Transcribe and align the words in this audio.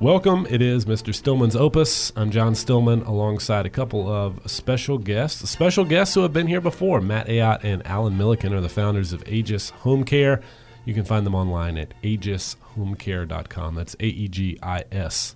Welcome. 0.00 0.46
It 0.48 0.62
is 0.62 0.84
Mr. 0.84 1.12
Stillman's 1.12 1.56
Opus. 1.56 2.12
I'm 2.14 2.30
John 2.30 2.54
Stillman 2.54 3.02
alongside 3.02 3.66
a 3.66 3.70
couple 3.70 4.08
of 4.08 4.48
special 4.48 4.96
guests. 4.96 5.50
Special 5.50 5.84
guests 5.84 6.14
who 6.14 6.20
have 6.20 6.32
been 6.32 6.46
here 6.46 6.60
before. 6.60 7.00
Matt 7.00 7.26
Ayotte 7.26 7.64
and 7.64 7.84
Alan 7.84 8.16
Milliken 8.16 8.52
are 8.54 8.60
the 8.60 8.68
founders 8.68 9.12
of 9.12 9.28
Aegis 9.28 9.70
Home 9.70 10.04
Care. 10.04 10.40
You 10.84 10.94
can 10.94 11.04
find 11.04 11.26
them 11.26 11.34
online 11.34 11.76
at 11.76 12.00
aegishomecare.com. 12.02 13.74
That's 13.74 13.96
A 13.98 14.06
E 14.06 14.28
G 14.28 14.56
I 14.62 14.84
S 14.92 15.34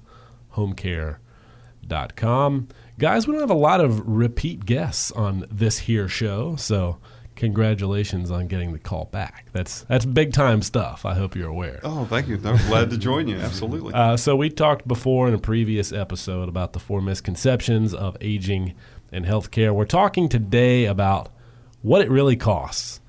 homecare.com. 0.54 1.18
Guys, 3.00 3.26
we 3.26 3.32
don't 3.32 3.40
have 3.40 3.50
a 3.50 3.54
lot 3.54 3.80
of 3.80 4.06
repeat 4.06 4.64
guests 4.64 5.10
on 5.10 5.44
this 5.50 5.80
here 5.80 6.06
show, 6.06 6.54
so 6.54 6.98
congratulations 7.42 8.30
on 8.30 8.46
getting 8.46 8.72
the 8.72 8.78
call 8.78 9.06
back. 9.06 9.46
That's 9.52 9.82
that's 9.82 10.04
big 10.04 10.32
time 10.32 10.62
stuff. 10.62 11.04
I 11.04 11.14
hope 11.14 11.34
you're 11.34 11.48
aware. 11.48 11.80
Oh, 11.82 12.04
thank 12.04 12.28
you. 12.28 12.36
I'm 12.44 12.56
glad 12.68 12.88
to 12.90 12.96
join 12.96 13.26
you. 13.26 13.36
Absolutely. 13.36 13.92
Uh, 13.92 14.16
so 14.16 14.36
we 14.36 14.48
talked 14.48 14.86
before 14.86 15.26
in 15.26 15.34
a 15.34 15.38
previous 15.38 15.92
episode 15.92 16.48
about 16.48 16.72
the 16.72 16.78
four 16.78 17.02
misconceptions 17.02 17.94
of 17.94 18.16
aging 18.20 18.74
and 19.10 19.26
healthcare. 19.26 19.74
We're 19.74 19.86
talking 19.86 20.28
today 20.28 20.84
about 20.84 21.30
what 21.82 22.00
it 22.00 22.08
really 22.10 22.36
costs 22.36 23.00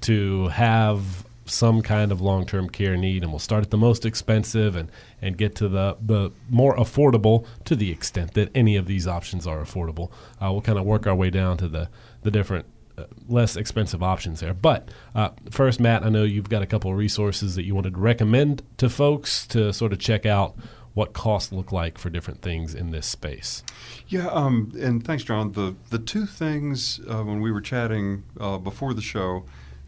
to 0.00 0.48
have 0.48 1.26
some 1.44 1.82
kind 1.82 2.10
of 2.10 2.22
long-term 2.22 2.70
care 2.70 2.96
need 2.96 3.22
and 3.22 3.30
we'll 3.30 3.38
start 3.38 3.62
at 3.62 3.70
the 3.70 3.76
most 3.76 4.06
expensive 4.06 4.76
and, 4.76 4.90
and 5.20 5.36
get 5.36 5.54
to 5.54 5.68
the, 5.68 5.94
the 6.00 6.30
more 6.48 6.74
affordable 6.76 7.44
to 7.66 7.76
the 7.76 7.90
extent 7.90 8.32
that 8.32 8.48
any 8.54 8.76
of 8.76 8.86
these 8.86 9.06
options 9.06 9.46
are 9.46 9.60
affordable 9.60 10.10
uh, 10.40 10.50
we'll 10.50 10.62
kind 10.62 10.78
of 10.78 10.86
work 10.86 11.06
our 11.06 11.14
way 11.14 11.28
down 11.28 11.58
to 11.58 11.68
the, 11.68 11.86
the 12.22 12.30
different 12.30 12.64
less 13.28 13.56
expensive 13.56 14.02
options 14.02 14.40
there 14.40 14.54
but 14.54 14.88
uh, 15.14 15.30
first 15.50 15.80
matt 15.80 16.04
i 16.04 16.08
know 16.08 16.22
you've 16.22 16.48
got 16.48 16.62
a 16.62 16.66
couple 16.66 16.90
of 16.90 16.96
resources 16.96 17.54
that 17.56 17.64
you 17.64 17.74
wanted 17.74 17.94
to 17.94 18.00
recommend 18.00 18.62
to 18.76 18.88
folks 18.88 19.46
to 19.46 19.72
sort 19.72 19.92
of 19.92 19.98
check 19.98 20.24
out 20.24 20.56
what 20.94 21.12
costs 21.12 21.52
look 21.52 21.72
like 21.72 21.98
for 21.98 22.08
different 22.08 22.40
things 22.40 22.74
in 22.74 22.90
this 22.90 23.06
space 23.06 23.64
yeah 24.08 24.28
um, 24.28 24.72
and 24.80 25.04
thanks 25.04 25.24
john 25.24 25.52
the, 25.52 25.74
the 25.90 25.98
two 25.98 26.24
things 26.26 27.00
uh, 27.08 27.22
when 27.22 27.40
we 27.40 27.50
were 27.50 27.60
chatting 27.60 28.22
uh, 28.38 28.58
before 28.58 28.94
the 28.94 29.02
show 29.02 29.44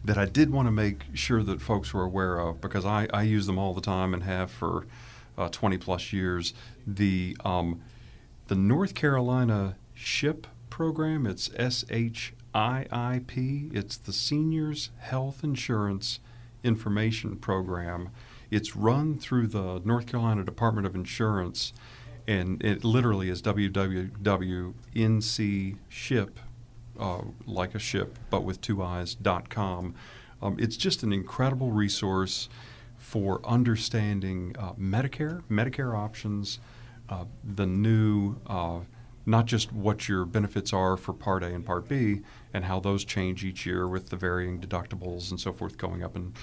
that 0.07 0.17
I 0.17 0.25
did 0.25 0.51
want 0.51 0.67
to 0.67 0.71
make 0.71 1.01
sure 1.13 1.43
that 1.43 1.61
folks 1.61 1.93
were 1.93 2.03
aware 2.03 2.39
of 2.39 2.61
because 2.61 2.85
I, 2.85 3.07
I 3.13 3.23
use 3.23 3.45
them 3.45 3.59
all 3.59 3.73
the 3.73 3.81
time 3.81 4.13
and 4.13 4.23
have 4.23 4.49
for 4.49 4.85
uh, 5.37 5.49
20 5.49 5.77
plus 5.77 6.13
years. 6.13 6.53
The 6.85 7.35
um, 7.43 7.81
the 8.47 8.55
North 8.55 8.95
Carolina 8.95 9.75
SHIIP 9.95 10.45
program. 10.69 11.27
It's 11.27 11.49
S 11.55 11.83
H 11.89 12.33
I 12.57 12.87
I 12.91 13.21
P. 13.27 13.69
It's 13.71 13.97
the 13.97 14.11
Seniors 14.11 14.89
Health 14.97 15.43
Insurance 15.43 16.19
Information 16.63 17.35
Program. 17.35 18.09
It's 18.49 18.75
run 18.75 19.19
through 19.19 19.45
the 19.47 19.79
North 19.85 20.07
Carolina 20.07 20.43
Department 20.43 20.87
of 20.87 20.95
Insurance, 20.95 21.71
and 22.27 22.59
it 22.63 22.83
literally 22.83 23.29
is 23.29 23.43
www.ncshiip 23.43 24.73
uh, 26.99 27.21
like 27.45 27.75
a 27.75 27.79
ship, 27.79 28.17
but 28.31 28.43
with 28.43 28.59
two 28.59 28.81
eyes.com. 28.81 29.93
Um, 30.41 30.57
it's 30.59 30.77
just 30.77 31.03
an 31.03 31.13
incredible 31.13 31.71
resource 31.71 32.49
for 32.97 33.39
understanding 33.45 34.55
uh, 34.57 34.73
Medicare, 34.73 35.43
Medicare 35.43 35.95
options, 35.95 36.57
uh, 37.07 37.25
the 37.43 37.67
new, 37.67 38.37
uh, 38.47 38.79
not 39.27 39.45
just 39.45 39.73
what 39.73 40.07
your 40.07 40.25
benefits 40.25 40.71
are 40.71 40.95
for 40.95 41.13
Part 41.13 41.43
A 41.43 41.47
and 41.47 41.65
Part 41.65 41.87
B, 41.89 42.21
and 42.53 42.65
how 42.65 42.79
those 42.79 43.03
change 43.03 43.43
each 43.43 43.65
year 43.65 43.87
with 43.87 44.09
the 44.09 44.15
varying 44.15 44.59
deductibles 44.59 45.29
and 45.29 45.39
so 45.39 45.51
forth 45.53 45.77
going 45.77 46.01
up 46.01 46.15
and 46.15 46.33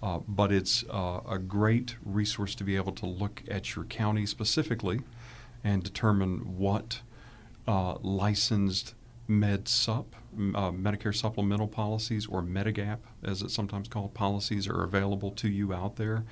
uh, 0.00 0.20
but 0.28 0.52
it's 0.52 0.84
uh, 0.90 1.20
a 1.28 1.38
great 1.38 1.96
resource 2.04 2.54
to 2.54 2.62
be 2.62 2.76
able 2.76 2.92
to 2.92 3.04
look 3.04 3.42
at 3.50 3.74
your 3.74 3.84
county 3.86 4.24
specifically 4.24 5.00
and 5.64 5.82
determine 5.82 6.56
what 6.56 7.00
licensed 7.66 8.94
Med 9.26 9.68
Sup, 9.68 10.14
uh, 10.54 10.70
Medicare 10.70 11.14
supplemental 11.14 11.68
policies, 11.68 12.26
or 12.26 12.42
Medigap, 12.42 12.98
as 13.22 13.42
it's 13.42 13.52
sometimes 13.52 13.88
called, 13.88 14.14
policies 14.14 14.66
are 14.66 14.82
available 14.84 15.30
to 15.32 15.48
you 15.48 15.74
out 15.74 15.96
there. 15.96 16.24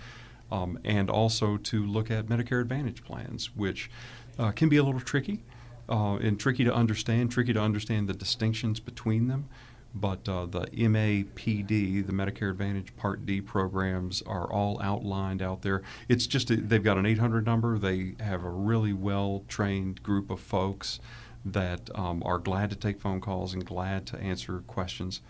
Um, 0.50 0.78
and 0.84 1.11
also 1.11 1.56
to 1.56 1.84
look 1.84 2.09
at 2.11 2.27
Medicare 2.27 2.61
Advantage 2.62 3.05
plans, 3.05 3.55
which 3.56 3.91
uh, 4.39 4.53
can 4.53 4.69
be 4.69 4.77
a 4.77 4.84
little 4.84 5.00
tricky 5.00 5.43
uh, 5.88 6.16
and 6.16 6.38
tricky 6.38 6.64
to 6.64 6.74
understand, 6.74 7.30
tricky 7.30 7.52
to 7.52 7.60
understand 7.60 8.08
the 8.08 8.14
distinctions 8.14 8.80
between 8.80 9.28
them. 9.28 9.48
But 9.94 10.28
uh, 10.28 10.44
the 10.44 10.66
MAPD, 10.66 12.06
the 12.06 12.12
Medicare 12.12 12.50
Advantage 12.50 12.94
Part 12.97 13.24
D 13.24 13.41
programs, 13.41 14.20
are 14.22 14.50
all 14.50 14.78
outlined 14.82 15.41
out 15.41 15.62
there. 15.62 15.82
It's 16.06 16.26
just 16.26 16.50
a, 16.50 16.56
they've 16.56 16.84
got 16.84 16.98
an 16.98 17.06
800 17.06 17.47
number. 17.47 17.78
They 17.78 18.14
have 18.20 18.44
a 18.44 18.50
really 18.50 18.92
well 18.92 19.44
trained 19.48 20.02
group 20.02 20.30
of 20.30 20.38
folks 20.38 21.00
that 21.47 21.88
um, 21.94 22.22
are 22.26 22.38
glad 22.38 22.68
to 22.70 22.76
take 22.76 23.00
phone 23.00 23.20
calls 23.20 23.54
and 23.54 23.64
glad 23.64 24.06
to 24.08 24.18
answer 24.18 24.62
questions. 24.66 25.22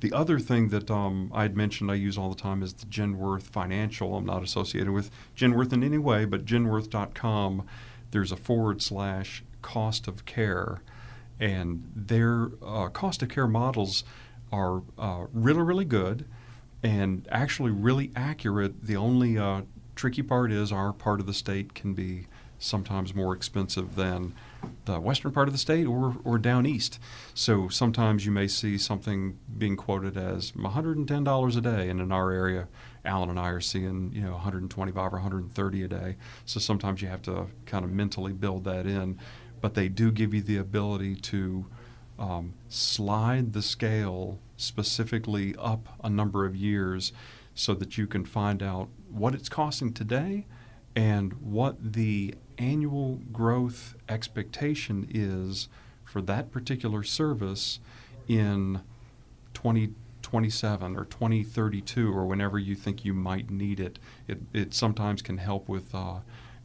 The 0.00 0.12
other 0.12 0.38
thing 0.38 0.68
that 0.68 0.90
um, 0.90 1.32
I'd 1.34 1.56
mentioned 1.56 1.90
I 1.90 1.94
use 1.94 2.18
all 2.18 2.28
the 2.28 2.40
time 2.40 2.62
is 2.62 2.74
the 2.74 2.86
Genworth 2.86 3.44
Financial. 3.44 4.14
I'm 4.14 4.26
not 4.26 4.42
associated 4.42 4.92
with 4.92 5.10
Genworth 5.36 5.72
in 5.72 5.82
any 5.82 5.98
way, 5.98 6.24
but 6.24 6.44
genworth.com, 6.44 7.66
there's 8.10 8.30
a 8.30 8.36
forward 8.36 8.82
slash 8.82 9.42
cost 9.64 10.06
of 10.06 10.26
care, 10.26 10.82
and 11.40 11.90
their 11.96 12.50
uh, 12.62 12.88
cost 12.90 13.22
of 13.22 13.30
care 13.30 13.48
models 13.48 14.04
are 14.52 14.82
uh, 14.98 15.24
really, 15.32 15.62
really 15.62 15.86
good 15.86 16.26
and 16.82 17.26
actually 17.30 17.70
really 17.70 18.12
accurate. 18.14 18.84
The 18.84 18.96
only 18.96 19.38
uh, 19.38 19.62
tricky 19.96 20.22
part 20.22 20.52
is 20.52 20.70
our 20.70 20.92
part 20.92 21.18
of 21.18 21.26
the 21.26 21.32
state 21.32 21.74
can 21.74 21.94
be 21.94 22.26
sometimes 22.58 23.14
more 23.14 23.34
expensive 23.34 23.96
than 23.96 24.34
the 24.84 25.00
western 25.00 25.32
part 25.32 25.48
of 25.48 25.54
the 25.54 25.58
state 25.58 25.86
or, 25.86 26.16
or 26.24 26.38
down 26.38 26.66
east. 26.66 26.98
So 27.32 27.68
sometimes 27.68 28.24
you 28.24 28.32
may 28.32 28.48
see 28.48 28.78
something 28.78 29.38
being 29.58 29.76
quoted 29.76 30.16
as 30.16 30.52
$110 30.52 31.56
a 31.56 31.60
day, 31.60 31.88
and 31.88 32.00
in 32.00 32.12
our 32.12 32.30
area, 32.30 32.68
Alan 33.04 33.30
and 33.30 33.38
I 33.38 33.48
are 33.48 33.60
seeing 33.60 34.12
you 34.14 34.22
know 34.22 34.32
125 34.32 34.96
or 34.96 35.16
130 35.16 35.82
a 35.82 35.88
day. 35.88 36.16
So 36.46 36.60
sometimes 36.60 37.02
you 37.02 37.08
have 37.08 37.22
to 37.22 37.46
kind 37.66 37.84
of 37.84 37.90
mentally 37.90 38.32
build 38.32 38.64
that 38.64 38.86
in, 38.86 39.18
but 39.64 39.72
they 39.72 39.88
do 39.88 40.12
give 40.12 40.34
you 40.34 40.42
the 40.42 40.58
ability 40.58 41.16
to 41.16 41.64
um, 42.18 42.52
slide 42.68 43.54
the 43.54 43.62
scale 43.62 44.38
specifically 44.58 45.54
up 45.58 45.88
a 46.04 46.10
number 46.10 46.44
of 46.44 46.54
years, 46.54 47.14
so 47.54 47.72
that 47.72 47.96
you 47.96 48.06
can 48.06 48.26
find 48.26 48.62
out 48.62 48.90
what 49.10 49.34
it's 49.34 49.48
costing 49.48 49.90
today 49.90 50.44
and 50.94 51.32
what 51.40 51.94
the 51.94 52.34
annual 52.58 53.22
growth 53.32 53.96
expectation 54.06 55.08
is 55.10 55.68
for 56.04 56.20
that 56.20 56.52
particular 56.52 57.02
service 57.02 57.80
in 58.28 58.82
2027 59.54 60.94
or 60.94 61.06
2032 61.06 62.12
or 62.12 62.26
whenever 62.26 62.58
you 62.58 62.74
think 62.74 63.02
you 63.02 63.14
might 63.14 63.48
need 63.48 63.80
it. 63.80 63.98
It, 64.28 64.40
it 64.52 64.74
sometimes 64.74 65.22
can 65.22 65.38
help 65.38 65.70
with 65.70 65.94
uh, 65.94 66.16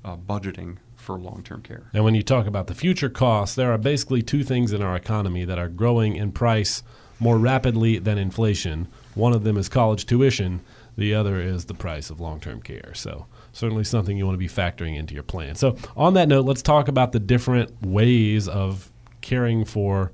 uh, 0.03 0.17
budgeting 0.17 0.79
for 0.99 1.17
long 1.17 1.41
term 1.43 1.61
care. 1.61 1.89
And 1.93 2.03
when 2.03 2.15
you 2.15 2.23
talk 2.23 2.45
about 2.45 2.67
the 2.67 2.75
future 2.75 3.09
costs, 3.09 3.55
there 3.55 3.71
are 3.71 3.77
basically 3.77 4.21
two 4.21 4.43
things 4.43 4.73
in 4.73 4.81
our 4.81 4.95
economy 4.95 5.45
that 5.45 5.57
are 5.57 5.69
growing 5.69 6.15
in 6.15 6.31
price 6.31 6.83
more 7.19 7.37
rapidly 7.37 7.99
than 7.99 8.17
inflation. 8.17 8.87
One 9.15 9.33
of 9.33 9.43
them 9.43 9.57
is 9.57 9.69
college 9.69 10.05
tuition, 10.05 10.61
the 10.97 11.13
other 11.15 11.39
is 11.39 11.65
the 11.65 11.73
price 11.73 12.09
of 12.09 12.19
long 12.19 12.39
term 12.39 12.61
care. 12.61 12.93
So 12.93 13.25
certainly 13.53 13.83
something 13.83 14.17
you 14.17 14.25
want 14.25 14.35
to 14.35 14.39
be 14.39 14.47
factoring 14.47 14.97
into 14.97 15.13
your 15.13 15.23
plan. 15.23 15.55
So, 15.55 15.75
on 15.95 16.13
that 16.15 16.27
note, 16.27 16.45
let's 16.45 16.61
talk 16.61 16.87
about 16.87 17.11
the 17.11 17.19
different 17.19 17.81
ways 17.81 18.47
of 18.47 18.91
caring 19.21 19.65
for 19.65 20.11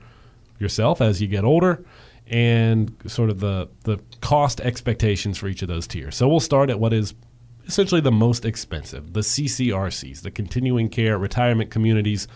yourself 0.60 1.02
as 1.02 1.22
you 1.22 1.28
get 1.28 1.44
older 1.44 1.84
and 2.28 2.96
sort 3.06 3.30
of 3.30 3.40
the, 3.40 3.70
the 3.84 4.00
cost 4.22 4.60
expectations 4.62 5.38
for 5.38 5.48
each 5.48 5.62
of 5.62 5.68
those 5.68 5.88
tiers. 5.88 6.16
So, 6.16 6.28
we'll 6.28 6.40
start 6.40 6.70
at 6.70 6.80
what 6.80 6.94
is 6.94 7.14
essentially 7.68 8.02
the 8.02 8.12
most 8.12 8.46
expensive 8.46 9.14
the 9.14 9.22
CCRCs, 9.22 10.22
the 10.22 10.32
continuing 10.32 10.90
care 10.90 11.18
retirement 11.18 11.72
communities. 11.72 12.28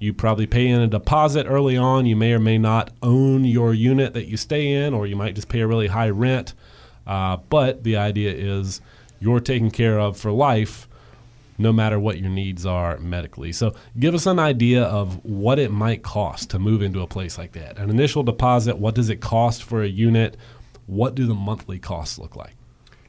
You 0.00 0.12
probably 0.12 0.46
pay 0.46 0.66
in 0.66 0.80
a 0.80 0.86
deposit 0.86 1.46
early 1.46 1.76
on. 1.76 2.04
You 2.04 2.16
may 2.16 2.32
or 2.32 2.40
may 2.40 2.58
not 2.58 2.90
own 3.02 3.44
your 3.44 3.72
unit 3.72 4.12
that 4.14 4.26
you 4.26 4.36
stay 4.36 4.72
in, 4.72 4.92
or 4.92 5.06
you 5.06 5.16
might 5.16 5.34
just 5.34 5.48
pay 5.48 5.60
a 5.60 5.66
really 5.66 5.86
high 5.86 6.10
rent. 6.10 6.52
Uh, 7.06 7.38
but 7.48 7.84
the 7.84 7.96
idea 7.96 8.32
is 8.32 8.80
you're 9.20 9.40
taken 9.40 9.70
care 9.70 9.98
of 9.98 10.18
for 10.18 10.30
life 10.30 10.88
no 11.56 11.72
matter 11.72 12.00
what 12.00 12.18
your 12.18 12.30
needs 12.30 12.66
are 12.66 12.98
medically. 12.98 13.52
So, 13.52 13.74
give 13.98 14.14
us 14.14 14.26
an 14.26 14.38
idea 14.38 14.82
of 14.82 15.24
what 15.24 15.58
it 15.58 15.70
might 15.70 16.02
cost 16.02 16.50
to 16.50 16.58
move 16.58 16.82
into 16.82 17.00
a 17.00 17.06
place 17.06 17.38
like 17.38 17.52
that. 17.52 17.78
An 17.78 17.90
initial 17.90 18.22
deposit, 18.22 18.78
what 18.78 18.94
does 18.94 19.08
it 19.08 19.20
cost 19.20 19.62
for 19.62 19.82
a 19.82 19.88
unit? 19.88 20.36
What 20.86 21.14
do 21.14 21.26
the 21.26 21.34
monthly 21.34 21.78
costs 21.78 22.18
look 22.18 22.36
like? 22.36 22.56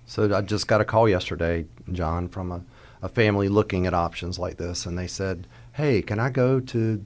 So, 0.05 0.35
I 0.35 0.41
just 0.41 0.67
got 0.67 0.81
a 0.81 0.85
call 0.85 1.09
yesterday, 1.09 1.65
John, 1.91 2.29
from 2.29 2.51
a, 2.51 2.61
a 3.01 3.09
family 3.09 3.49
looking 3.49 3.87
at 3.87 3.93
options 3.93 4.37
like 4.37 4.57
this, 4.57 4.85
and 4.85 4.97
they 4.97 5.07
said, 5.07 5.47
Hey, 5.73 6.01
can 6.01 6.19
I 6.19 6.29
go 6.29 6.59
to 6.59 7.03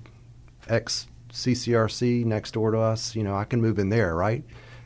X 0.68 1.08
CCRC 1.32 2.26
next 2.26 2.52
door 2.52 2.72
to 2.72 2.80
us? 2.80 3.16
You 3.16 3.24
know, 3.24 3.36
I 3.36 3.46
can 3.46 3.62
move 3.62 3.80
in 3.80 3.90
there, 3.90 4.16
right? 4.16 4.44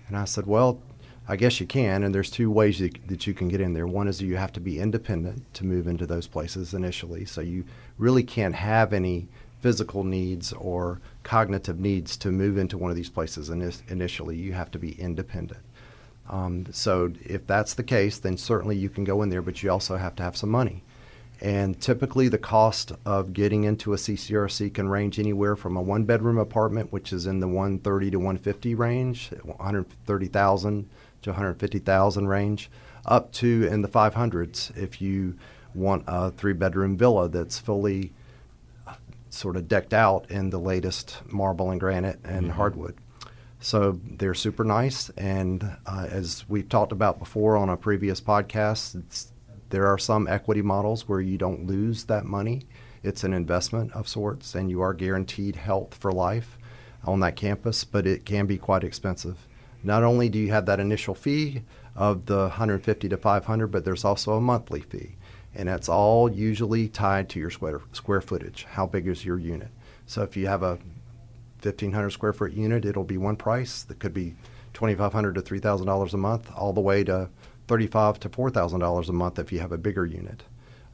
And 0.08 0.18
I 0.18 0.26
said, 0.26 0.46
Well, 0.46 0.82
I 1.28 1.38
guess 1.38 1.60
you 1.62 1.66
can, 1.66 2.04
and 2.04 2.14
there's 2.14 2.30
two 2.30 2.52
ways 2.52 2.80
you, 2.80 2.92
that 3.08 3.26
you 3.26 3.34
can 3.34 3.48
get 3.48 3.62
in 3.62 3.74
there. 3.74 3.88
One 3.88 4.10
is 4.10 4.22
you 4.22 4.36
have 4.36 4.52
to 4.54 4.60
be 4.60 4.80
independent 4.80 5.54
to 5.54 5.66
move 5.66 5.88
into 5.88 6.06
those 6.06 6.28
places 6.28 6.74
initially, 6.74 7.24
so 7.24 7.40
you 7.40 7.64
really 7.98 8.24
can't 8.24 8.56
have 8.56 8.92
any 8.92 9.30
physical 9.62 10.04
needs 10.04 10.52
or 10.52 11.00
cognitive 11.24 11.80
needs 11.80 12.18
to 12.18 12.30
move 12.30 12.58
into 12.58 12.78
one 12.78 12.92
of 12.92 12.98
these 12.98 13.10
places 13.10 13.50
initially. 13.50 14.36
You 14.36 14.52
have 14.52 14.70
to 14.72 14.80
be 14.80 15.00
independent. 15.00 15.62
Um, 16.30 16.68
so 16.72 17.12
if 17.24 17.46
that's 17.46 17.74
the 17.74 17.84
case, 17.84 18.18
then 18.18 18.38
certainly 18.38 18.76
you 18.76 18.90
can 18.90 19.04
go 19.04 19.22
in 19.22 19.30
there, 19.30 19.42
but 19.42 19.62
you 19.62 19.72
also 19.72 19.98
have 19.98 20.16
to 20.16 20.24
have 20.24 20.38
some 20.38 20.50
money. 20.50 20.84
And 21.42 21.80
typically, 21.82 22.30
the 22.30 22.38
cost 22.38 22.94
of 23.06 23.34
getting 23.34 23.66
into 23.66 23.94
a 23.94 23.98
CCRC 23.98 24.74
can 24.74 24.88
range 24.88 25.20
anywhere 25.20 25.58
from 25.58 25.76
a 25.76 25.82
one 25.82 26.06
bedroom 26.06 26.38
apartment, 26.38 26.94
which 26.94 27.12
is 27.12 27.26
in 27.26 27.42
the 27.42 27.48
130 27.48 28.12
to 28.12 28.18
150 28.18 28.76
range, 28.76 29.30
130,000 29.44 30.90
to 31.24 31.30
150,000 31.30 32.28
range, 32.28 32.70
up 33.06 33.32
to 33.34 33.68
in 33.70 33.82
the 33.82 33.88
500s 33.90 34.76
if 34.78 35.02
you 35.02 35.36
want 35.76 36.04
a 36.08 36.32
three 36.32 36.54
bedroom 36.54 36.96
villa 36.96 37.28
that's 37.28 37.60
fully 37.60 38.14
sort 39.30 39.58
of 39.58 39.68
decked 39.68 39.94
out 39.94 40.30
in 40.30 40.52
the 40.52 40.60
latest 40.60 41.22
marble 41.26 41.72
and 41.72 41.80
granite 41.80 42.20
and 42.24 42.46
mm-hmm. 42.46 42.56
hardwood. 42.56 42.96
So 43.64 43.98
they're 44.04 44.34
super 44.34 44.66
nice. 44.66 45.10
And 45.12 45.64
uh, 45.86 46.08
as 46.12 46.44
we've 46.50 46.68
talked 46.68 46.92
about 46.92 47.18
before 47.18 47.56
on 47.56 47.70
a 47.70 47.78
previous 47.78 48.20
podcast, 48.20 49.02
there 49.70 49.88
are 49.88 49.98
some 49.98 50.28
equity 50.28 50.62
models 50.62 51.08
where 51.08 51.22
you 51.22 51.38
don't 51.38 51.66
lose 51.66 52.04
that 52.06 52.26
money. 52.26 52.64
It's 53.04 53.24
an 53.24 53.34
investment 53.34 53.94
of 53.94 54.10
sorts, 54.10 54.54
and 54.54 54.70
you 54.70 54.82
are 54.82 54.94
guaranteed 54.94 55.56
health 55.56 55.96
for 55.96 56.12
life 56.12 56.58
on 57.06 57.22
that 57.22 57.38
campus, 57.38 57.86
but 57.86 58.06
it 58.06 58.26
can 58.26 58.48
be 58.48 58.58
quite 58.58 58.84
expensive. 58.84 59.48
Not 59.82 60.04
only 60.04 60.28
do 60.28 60.40
you 60.40 60.52
have 60.52 60.66
that 60.66 60.82
initial 60.82 61.16
fee 61.16 61.62
of 61.96 62.26
the 62.26 62.40
150 62.40 63.08
to 63.08 63.16
500, 63.16 63.68
but 63.68 63.86
there's 63.86 64.04
also 64.04 64.34
a 64.34 64.42
monthly 64.42 64.82
fee, 64.82 65.16
and 65.56 65.70
that's 65.70 65.88
all 65.88 66.30
usually 66.30 66.90
tied 66.90 67.30
to 67.30 67.40
your 67.40 67.50
square 67.50 67.80
square 67.94 68.22
footage. 68.22 68.66
How 68.72 68.88
big 68.88 69.08
is 69.08 69.24
your 69.24 69.40
unit? 69.40 69.72
So 70.06 70.22
if 70.22 70.36
you 70.36 70.48
have 70.48 70.64
a 70.64 70.80
1,500 71.70 72.10
square 72.12 72.34
foot 72.34 72.54
unit, 72.54 72.86
it'll 72.86 73.04
be 73.04 73.18
one 73.18 73.36
price. 73.36 73.84
That 73.84 74.00
could 74.00 74.14
be 74.14 74.36
2,500 74.74 75.36
to 75.36 75.42
3,000 75.42 75.86
dollars 75.86 76.14
a 76.14 76.18
month, 76.18 76.52
all 76.56 76.74
the 76.74 76.82
way 76.82 77.04
to 77.04 77.30
35 77.68 78.20
to 78.22 78.30
4,000 78.30 78.80
dollars 78.80 79.10
a 79.10 79.14
month 79.14 79.40
if 79.40 79.52
you 79.52 79.60
have 79.60 79.72
a 79.72 79.78
bigger 79.78 80.06
unit. 80.06 80.44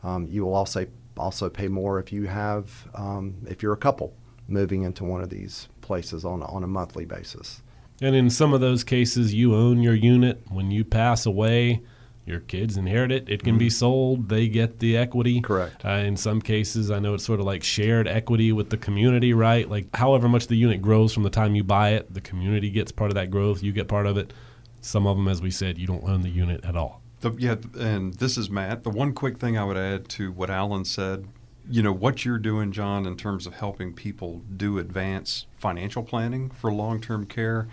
Um, 0.03 0.27
you 0.29 0.45
will 0.45 0.53
also 0.53 0.87
also 1.17 1.49
pay 1.49 1.67
more 1.67 1.99
if 1.99 2.13
you 2.13 2.27
have 2.27 2.87
um, 2.95 3.35
if 3.47 3.61
you're 3.61 3.73
a 3.73 3.77
couple 3.77 4.13
moving 4.47 4.83
into 4.83 5.03
one 5.03 5.21
of 5.21 5.29
these 5.29 5.67
places 5.81 6.23
on 6.25 6.41
on 6.43 6.63
a 6.63 6.67
monthly 6.67 7.05
basis. 7.05 7.61
And 8.01 8.15
in 8.15 8.29
some 8.29 8.53
of 8.53 8.61
those 8.61 8.83
cases, 8.85 9.33
you 9.33 9.53
own 9.53 9.83
your 9.83 9.93
unit. 9.93 10.41
When 10.49 10.71
you 10.71 10.85
pass 10.85 11.25
away, 11.25 11.81
your 12.29 12.41
kids 12.41 12.77
inherit 12.77 13.11
it. 13.11 13.27
It 13.27 13.43
can 13.43 13.53
mm-hmm. 13.53 13.59
be 13.59 13.69
sold. 13.69 14.29
They 14.29 14.47
get 14.47 14.79
the 14.79 14.97
equity. 14.97 15.41
Correct. 15.41 15.83
Uh, 15.83 15.89
in 15.89 16.15
some 16.15 16.41
cases, 16.41 16.91
I 16.91 16.99
know 16.99 17.13
it's 17.13 17.25
sort 17.25 17.39
of 17.39 17.45
like 17.45 17.63
shared 17.63 18.07
equity 18.07 18.51
with 18.51 18.69
the 18.69 18.77
community, 18.77 19.33
right? 19.33 19.69
Like 19.69 19.93
however 19.95 20.29
much 20.29 20.47
the 20.47 20.55
unit 20.55 20.81
grows 20.81 21.13
from 21.13 21.23
the 21.23 21.29
time 21.29 21.55
you 21.55 21.63
buy 21.63 21.89
it, 21.91 22.13
the 22.13 22.21
community 22.21 22.69
gets 22.69 22.91
part 22.91 23.11
of 23.11 23.15
that 23.15 23.31
growth. 23.31 23.63
You 23.63 23.71
get 23.71 23.87
part 23.87 24.05
of 24.05 24.17
it. 24.17 24.33
Some 24.81 25.07
of 25.07 25.17
them, 25.17 25.27
as 25.27 25.41
we 25.41 25.51
said, 25.51 25.77
you 25.77 25.87
don't 25.87 26.03
own 26.03 26.21
the 26.21 26.29
unit 26.29 26.63
at 26.63 26.75
all. 26.75 27.01
The, 27.19 27.31
yeah, 27.37 27.55
and 27.77 28.13
this 28.13 28.37
is 28.37 28.49
Matt. 28.49 28.83
The 28.83 28.89
one 28.89 29.13
quick 29.13 29.39
thing 29.39 29.57
I 29.57 29.65
would 29.65 29.75
add 29.75 30.07
to 30.09 30.31
what 30.31 30.49
Alan 30.49 30.85
said 30.85 31.27
you 31.71 31.83
know 31.83 31.91
what 31.91 32.25
you're 32.25 32.39
doing 32.39 32.71
john 32.71 33.05
in 33.05 33.15
terms 33.15 33.45
of 33.45 33.53
helping 33.53 33.93
people 33.93 34.41
do 34.57 34.79
advanced 34.79 35.45
financial 35.57 36.01
planning 36.01 36.49
for 36.49 36.73
long-term 36.73 37.25
care 37.27 37.67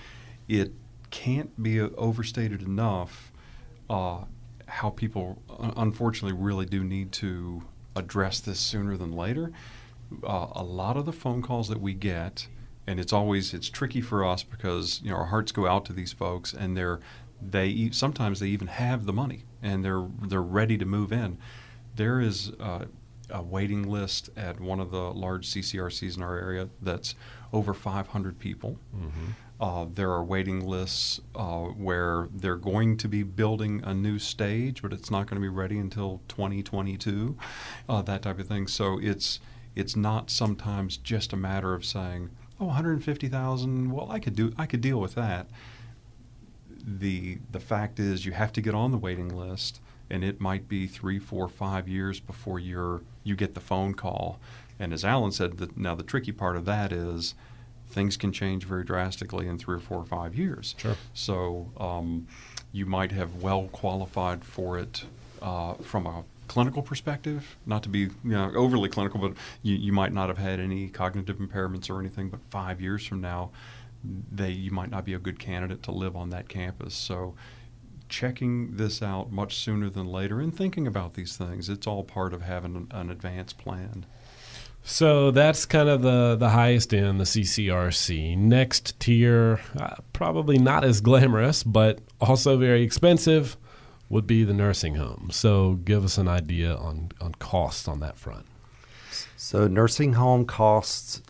it 0.49 0.73
can't 1.11 1.63
be 1.63 1.81
overstated 1.81 2.63
enough 2.63 3.33
uh, 3.89 4.25
how 4.67 4.91
people 4.91 5.43
unfortunately 5.77 6.37
really 6.39 6.67
do 6.67 6.83
need 6.85 7.13
to 7.13 7.63
address 7.95 8.41
this 8.41 8.59
sooner 8.61 8.97
than 8.97 9.13
later. 9.13 9.53
Uh, 10.23 10.49
a 10.53 10.63
lot 10.63 10.97
of 10.97 11.07
the 11.07 11.13
phone 11.13 11.43
calls 11.43 11.69
that 11.69 11.81
we 11.81 11.95
get, 11.95 12.47
and 12.87 13.01
it's 13.01 13.13
always 13.13 13.55
it's 13.55 13.69
tricky 13.69 14.01
for 14.01 14.25
us 14.25 14.43
because 14.43 15.01
you 15.03 15.11
know 15.11 15.17
our 15.17 15.27
hearts 15.27 15.53
go 15.53 15.67
out 15.67 15.85
to 15.85 15.93
these 15.93 16.13
folks, 16.13 16.53
and 16.53 16.77
they're 16.77 17.01
they 17.41 17.91
sometimes 17.91 18.41
they 18.41 18.49
even 18.49 18.69
have 18.69 19.05
the 19.05 19.13
money 19.13 19.45
and 19.63 19.85
they're 19.85 20.07
they're 20.23 20.43
ready 20.43 20.79
to 20.79 20.85
move 20.85 21.13
in. 21.13 21.39
There 21.97 22.21
is 22.21 22.53
uh, 22.61 22.87
a 23.31 23.43
waiting 23.43 23.83
list 23.89 24.31
at 24.37 24.61
one 24.61 24.81
of 24.81 24.91
the 24.91 25.13
large 25.13 25.49
CCRCs 25.49 26.17
in 26.17 26.23
our 26.23 26.39
area 26.39 26.69
that's 26.81 27.15
over 27.53 27.75
500 27.75 28.39
people. 28.39 28.79
Mm-hmm. 28.95 29.27
Uh, 29.59 29.87
there 29.95 30.11
are 30.11 30.23
waiting 30.23 30.67
lists 30.67 31.21
uh, 31.35 31.61
where 31.61 32.29
they're 32.35 32.57
going 32.57 32.97
to 32.99 33.09
be 33.09 33.23
building 33.23 33.81
a 33.85 33.95
new 33.95 34.19
stage, 34.19 34.83
but 34.83 34.93
it's 34.93 35.11
not 35.11 35.27
going 35.27 35.37
to 35.37 35.41
be 35.41 35.49
ready 35.49 35.79
until 35.79 36.21
2022, 36.29 37.37
uh, 37.89 38.03
that 38.03 38.23
type 38.23 38.39
of 38.39 38.47
thing. 38.47 38.67
So 38.67 38.99
it's 39.01 39.41
it's 39.75 39.97
not 39.97 40.31
sometimes 40.31 40.97
just 40.97 41.33
a 41.33 41.37
matter 41.37 41.73
of 41.73 41.85
saying, 41.85 42.31
"Oh, 42.61 42.67
150,000. 42.67 43.91
Well, 43.91 44.11
I 44.11 44.19
could 44.19 44.37
do 44.37 44.53
I 44.59 44.67
could 44.67 44.83
deal 44.83 45.01
with 45.01 45.15
that." 45.15 45.47
The 46.85 47.39
the 47.51 47.61
fact 47.61 47.99
is, 47.99 48.27
you 48.27 48.33
have 48.33 48.53
to 48.55 48.61
get 48.61 48.75
on 48.75 48.91
the 48.91 48.99
waiting 48.99 49.35
list, 49.35 49.81
and 50.11 50.23
it 50.23 50.39
might 50.39 50.69
be 50.69 50.87
three, 50.87 51.19
four, 51.19 51.49
five 51.49 51.89
years 51.89 52.21
before 52.21 52.59
you're 52.59 53.01
you 53.25 53.35
get 53.35 53.55
the 53.55 53.61
phone 53.61 53.95
call. 53.95 54.39
And 54.79 54.93
as 54.93 55.05
Alan 55.05 55.33
said, 55.33 55.57
the, 55.57 55.71
now 55.75 55.95
the 55.95 56.03
tricky 56.03 56.33
part 56.33 56.57
of 56.57 56.67
that 56.67 56.93
is 56.93 57.35
things 57.89 58.17
can 58.17 58.33
change 58.33 58.65
very 58.65 58.85
drastically 58.85 59.47
in 59.49 59.59
three 59.59 59.77
or 59.77 59.81
four 59.81 59.99
or 59.99 60.05
five 60.05 60.35
years. 60.35 60.75
Sure. 60.79 60.97
So 61.15 61.71
um, 61.79 62.27
you 62.73 62.87
might 62.87 63.13
have 63.13 63.37
well 63.43 63.69
qualified 63.73 64.45
for 64.45 64.79
it 64.79 65.05
uh, 65.43 65.75
from 65.75 66.07
a 66.07 66.25
clinical 66.49 66.83
perspective, 66.83 67.57
not 67.67 67.83
to 67.83 67.89
be 67.89 68.01
you 68.01 68.11
know, 68.25 68.53
overly 68.55 68.89
clinical, 68.89 69.21
but 69.21 69.33
you, 69.63 69.75
you 69.77 69.93
might 69.93 70.13
not 70.13 70.29
have 70.29 70.39
had 70.39 70.61
any 70.61 70.89
cognitive 70.89 71.39
impairments 71.39 71.91
or 71.91 72.01
anything. 72.01 72.29
But 72.29 72.41
five 72.51 72.81
years 72.81 73.07
from 73.07 73.21
now, 73.21 73.51
they 74.31 74.51
you 74.51 74.71
might 74.71 74.91
not 74.91 75.05
be 75.05 75.15
a 75.15 75.19
good 75.19 75.39
candidate 75.39 75.83
to 75.85 75.93
live 75.93 76.17
on 76.17 76.31
that 76.31 76.49
campus. 76.49 76.95
So 76.95 77.35
checking 78.09 78.77
this 78.77 79.03
out 79.03 79.33
much 79.33 79.57
sooner 79.57 79.91
than 79.91 80.07
later 80.07 80.41
and 80.41 80.57
thinking 80.57 80.87
about 80.87 81.15
these 81.15 81.37
things, 81.37 81.69
it's 81.69 81.87
all 81.87 82.05
part 82.05 82.33
of 82.33 82.43
having 82.43 82.77
an, 82.77 82.89
an 82.91 83.11
advanced 83.11 83.59
plan. 83.59 84.07
So 84.89 85.33
that's 85.33 85.67
kind 85.67 85.89
of 85.89 86.03
the, 86.03 86.37
the 86.37 86.51
highest 86.51 86.95
end, 86.95 87.19
the 87.19 87.25
CCRC. 87.25 88.39
Next 88.39 88.99
tier, 89.01 89.59
uh, 89.77 89.97
probably 90.13 90.59
not 90.59 90.85
as 90.85 91.01
glamorous, 91.01 91.65
but 91.65 91.99
also 92.21 92.57
very 92.57 92.85
expensive, 92.85 93.57
would 94.09 94.29
be 94.29 94.45
the 94.45 94.55
nursing 94.55 94.95
home. 94.95 95.31
So 95.33 95.73
give 95.73 96.05
us 96.05 96.19
an 96.19 96.29
idea 96.29 96.77
on, 96.77 97.11
on 97.21 97.35
costs 97.35 97.89
on 97.89 97.99
that 97.99 98.17
front. 98.17 98.47
So, 99.37 99.67
nursing 99.67 100.13
home 100.13 100.45
costs, 100.45 101.21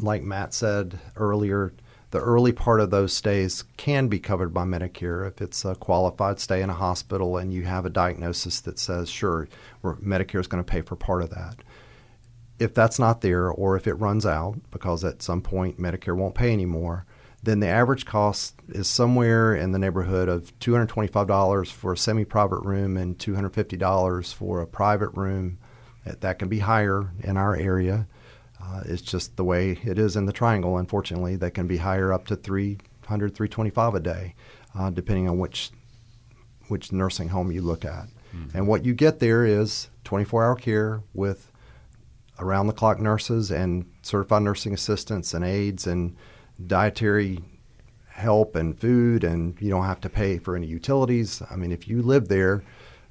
like 0.00 0.22
Matt 0.22 0.52
said 0.52 0.98
earlier, 1.16 1.72
the 2.10 2.20
early 2.20 2.52
part 2.52 2.80
of 2.80 2.90
those 2.90 3.14
stays 3.14 3.64
can 3.78 4.08
be 4.08 4.18
covered 4.18 4.52
by 4.52 4.64
Medicare 4.64 5.26
if 5.26 5.40
it's 5.40 5.64
a 5.64 5.74
qualified 5.74 6.38
stay 6.38 6.60
in 6.60 6.68
a 6.68 6.74
hospital 6.74 7.38
and 7.38 7.52
you 7.52 7.62
have 7.62 7.86
a 7.86 7.90
diagnosis 7.90 8.60
that 8.60 8.78
says, 8.78 9.08
sure, 9.08 9.48
Medicare 9.82 10.40
is 10.40 10.46
going 10.46 10.62
to 10.62 10.70
pay 10.70 10.82
for 10.82 10.96
part 10.96 11.22
of 11.22 11.30
that 11.30 11.56
if 12.62 12.74
that's 12.74 12.98
not 12.98 13.20
there 13.22 13.48
or 13.50 13.76
if 13.76 13.86
it 13.86 13.94
runs 13.94 14.24
out 14.24 14.58
because 14.70 15.04
at 15.04 15.22
some 15.22 15.42
point 15.42 15.80
Medicare 15.80 16.16
won't 16.16 16.34
pay 16.34 16.52
anymore, 16.52 17.04
then 17.42 17.58
the 17.58 17.66
average 17.66 18.06
cost 18.06 18.54
is 18.68 18.86
somewhere 18.86 19.54
in 19.54 19.72
the 19.72 19.78
neighborhood 19.78 20.28
of 20.28 20.56
$225 20.60 21.72
for 21.72 21.92
a 21.92 21.96
semi 21.96 22.24
private 22.24 22.60
room 22.60 22.96
and 22.96 23.18
$250 23.18 24.34
for 24.34 24.60
a 24.60 24.66
private 24.66 25.10
room. 25.10 25.58
That 26.04 26.38
can 26.38 26.48
be 26.48 26.60
higher 26.60 27.10
in 27.22 27.36
our 27.36 27.56
area. 27.56 28.06
Uh, 28.62 28.82
it's 28.86 29.02
just 29.02 29.36
the 29.36 29.44
way 29.44 29.78
it 29.82 29.98
is 29.98 30.14
in 30.14 30.26
the 30.26 30.32
triangle, 30.32 30.78
unfortunately. 30.78 31.34
They 31.34 31.50
can 31.50 31.66
be 31.66 31.78
higher 31.78 32.12
up 32.12 32.26
to 32.28 32.36
300 32.36 33.34
325 33.34 33.94
a 33.94 34.00
day, 34.00 34.34
uh, 34.76 34.90
depending 34.90 35.28
on 35.28 35.38
which, 35.38 35.70
which 36.68 36.92
nursing 36.92 37.28
home 37.28 37.50
you 37.50 37.62
look 37.62 37.84
at. 37.84 38.06
Mm-hmm. 38.34 38.56
And 38.56 38.68
what 38.68 38.84
you 38.84 38.94
get 38.94 39.18
there 39.18 39.44
is 39.44 39.88
24 40.04 40.44
hour 40.44 40.54
care 40.54 41.02
with 41.12 41.51
around 42.38 42.66
the 42.66 42.72
clock 42.72 42.98
nurses 42.98 43.50
and 43.50 43.90
certified 44.02 44.42
nursing 44.42 44.72
assistants 44.74 45.34
and 45.34 45.44
aides 45.44 45.86
and 45.86 46.16
dietary 46.66 47.40
help 48.08 48.54
and 48.56 48.78
food 48.78 49.24
and 49.24 49.60
you 49.60 49.70
don't 49.70 49.84
have 49.84 50.00
to 50.00 50.08
pay 50.08 50.38
for 50.38 50.56
any 50.56 50.66
utilities. 50.66 51.42
I 51.50 51.56
mean, 51.56 51.72
if 51.72 51.88
you 51.88 52.02
live 52.02 52.28
there, 52.28 52.62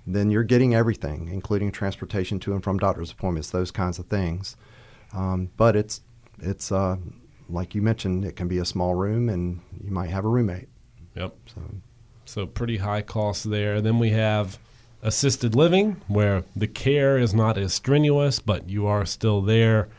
then 0.05 0.31
you're 0.31 0.43
getting 0.43 0.73
everything, 0.73 1.29
including 1.31 1.71
transportation 1.71 2.39
to 2.41 2.53
and 2.53 2.63
from 2.63 2.79
doctor's 2.79 3.11
appointments, 3.11 3.51
those 3.51 3.71
kinds 3.71 3.99
of 3.99 4.07
things. 4.07 4.55
Um, 5.13 5.49
but 5.57 5.75
it's 5.75 6.01
it's 6.39 6.71
uh, 6.71 6.97
like 7.49 7.75
you 7.75 7.81
mentioned, 7.81 8.25
it 8.25 8.35
can 8.35 8.47
be 8.47 8.57
a 8.57 8.65
small 8.65 8.95
room, 8.95 9.29
and 9.29 9.61
you 9.83 9.91
might 9.91 10.09
have 10.09 10.25
a 10.25 10.29
roommate. 10.29 10.69
Yep. 11.15 11.35
So, 11.53 11.61
so 12.25 12.45
pretty 12.47 12.77
high 12.77 13.01
costs 13.01 13.43
there. 13.43 13.81
Then 13.81 13.99
we 13.99 14.11
have 14.11 14.57
assisted 15.01 15.55
living, 15.55 16.01
where 16.07 16.43
the 16.55 16.67
care 16.67 17.17
is 17.17 17.33
not 17.33 17.57
as 17.57 17.73
strenuous, 17.73 18.39
but 18.39 18.69
you 18.69 18.85
are 18.87 19.05
still 19.05 19.41
there 19.41 19.89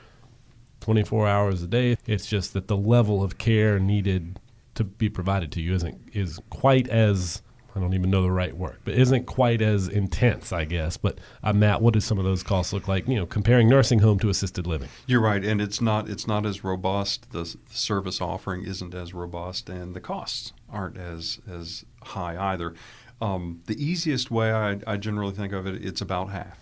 24 0.81 1.29
hours 1.29 1.63
a 1.63 1.67
day. 1.67 1.97
It's 2.07 2.27
just 2.27 2.53
that 2.55 2.69
the 2.69 2.77
level 2.77 3.23
of 3.23 3.39
care 3.39 3.79
needed 3.79 4.39
to 4.75 4.85
be 4.85 5.09
provided 5.09 5.53
to 5.53 5.61
you 5.61 5.75
isn't 5.75 6.01
is 6.13 6.41
quite 6.51 6.89
as 6.89 7.43
I 7.75 7.81
don't 7.81 7.95
even 7.95 8.11
know 8.11 8.21
the 8.21 8.31
right 8.31 8.55
word, 8.55 8.79
but 8.85 8.95
isn't 8.95 9.25
quite 9.25 9.63
as 9.63 9.89
intense, 9.89 10.53
I 10.53 10.67
guess. 10.67 10.99
But 10.99 11.19
uh, 11.43 11.55
Matt, 11.55 11.81
what 11.81 11.95
do 11.95 12.01
some 12.01 12.19
of 12.19 12.25
those 12.25 12.43
costs 12.43 12.73
look 12.73 12.87
like? 12.87 13.09
You 13.09 13.17
know, 13.17 13.27
comparing 13.27 13.69
nursing 13.69 14.01
home 14.01 14.19
to 14.19 14.29
assisted 14.29 14.67
living. 14.67 14.91
You're 15.07 15.23
right, 15.23 15.43
and 15.43 15.61
it's 15.61 15.81
not 15.81 16.09
it's 16.09 16.27
not 16.27 16.45
as 16.45 16.63
robust. 16.65 17.31
The, 17.33 17.45
the 17.45 17.75
service 17.75 18.21
offering 18.21 18.65
isn't 18.65 18.95
as 18.95 19.15
robust, 19.15 19.71
and 19.71 19.95
the 19.95 20.01
costs 20.01 20.53
aren't 20.69 20.99
as 20.99 21.41
as 21.51 21.85
high 22.03 22.53
either. 22.53 22.75
Um, 23.23 23.63
the 23.67 23.81
easiest 23.81 24.33
way 24.33 24.51
I, 24.53 24.81
I 24.85 24.97
generally 24.97 25.33
think 25.33 25.53
of 25.53 25.65
it, 25.65 25.85
it's 25.85 26.01
about 26.01 26.31
half. 26.31 26.59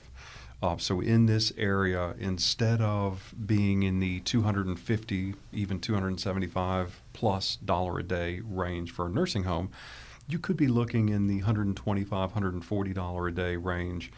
Uh, 0.63 0.77
so 0.77 1.01
in 1.01 1.25
this 1.25 1.55
area, 1.57 2.15
instead 2.19 2.83
of 2.83 3.35
being 3.47 3.83
in 3.83 3.99
the 3.99 4.21
250, 4.21 5.35
even 5.55 5.81
275 5.81 7.01
plus 7.15 7.57
dollar 7.57 8.01
a 8.01 8.03
day 8.03 8.43
range 8.45 8.91
for 8.91 9.07
a 9.07 9.09
nursing 9.09 9.45
home, 9.45 9.71
you 10.29 10.39
could 10.39 10.59
be 10.59 10.69
looking 10.69 11.09
in 11.09 11.29
the 11.29 11.37
125, 11.37 12.11
140 12.11 12.93
dollar 12.93 13.29
a 13.29 13.33
day 13.33 13.57
range. 13.57 14.13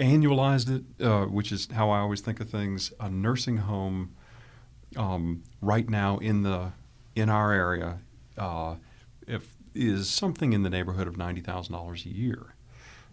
Annualized 0.00 0.74
it, 0.74 1.04
uh, 1.06 1.26
which 1.26 1.52
is 1.52 1.68
how 1.72 1.90
I 1.90 1.98
always 1.98 2.22
think 2.22 2.40
of 2.40 2.48
things. 2.48 2.90
A 3.00 3.10
nursing 3.10 3.58
home 3.58 4.14
um, 4.96 5.42
right 5.60 5.88
now 5.90 6.16
in 6.16 6.42
the 6.42 6.72
in 7.14 7.28
our 7.28 7.52
area, 7.52 7.98
uh, 8.38 8.76
if 9.26 9.54
is 9.74 10.08
something 10.08 10.52
in 10.52 10.62
the 10.62 10.70
neighborhood 10.70 11.08
of 11.08 11.16
ninety 11.16 11.40
thousand 11.40 11.74
dollars 11.74 12.04
a 12.04 12.10
year, 12.10 12.54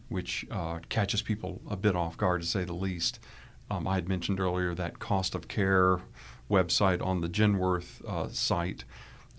which 0.07 0.45
uh, 0.51 0.79
catches 0.89 1.21
people 1.21 1.61
a 1.69 1.75
bit 1.75 1.95
off 1.95 2.17
guard 2.17 2.41
to 2.41 2.47
say 2.47 2.63
the 2.63 2.73
least. 2.73 3.19
Um, 3.71 3.87
I 3.87 3.95
had 3.95 4.09
mentioned 4.09 4.39
earlier 4.39 4.73
that 4.75 4.99
cost 4.99 5.35
of 5.35 5.47
care 5.47 5.99
website 6.49 7.05
on 7.05 7.21
the 7.21 7.29
Genworth 7.29 8.03
uh, 8.07 8.29
site. 8.29 8.83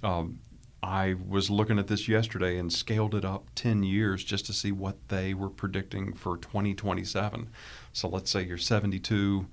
Um, 0.02 0.38
I 0.82 1.16
was 1.28 1.50
looking 1.50 1.78
at 1.78 1.88
this 1.88 2.08
yesterday 2.08 2.56
and 2.56 2.72
scaled 2.72 3.14
it 3.14 3.24
up 3.24 3.48
10 3.54 3.82
years 3.82 4.24
just 4.24 4.46
to 4.46 4.52
see 4.52 4.72
what 4.72 4.96
they 5.08 5.34
were 5.34 5.50
predicting 5.50 6.14
for 6.14 6.38
2027. 6.38 7.50
So 7.92 8.08
let's 8.08 8.30
say 8.30 8.44
you're 8.44 8.56
72 8.56 9.46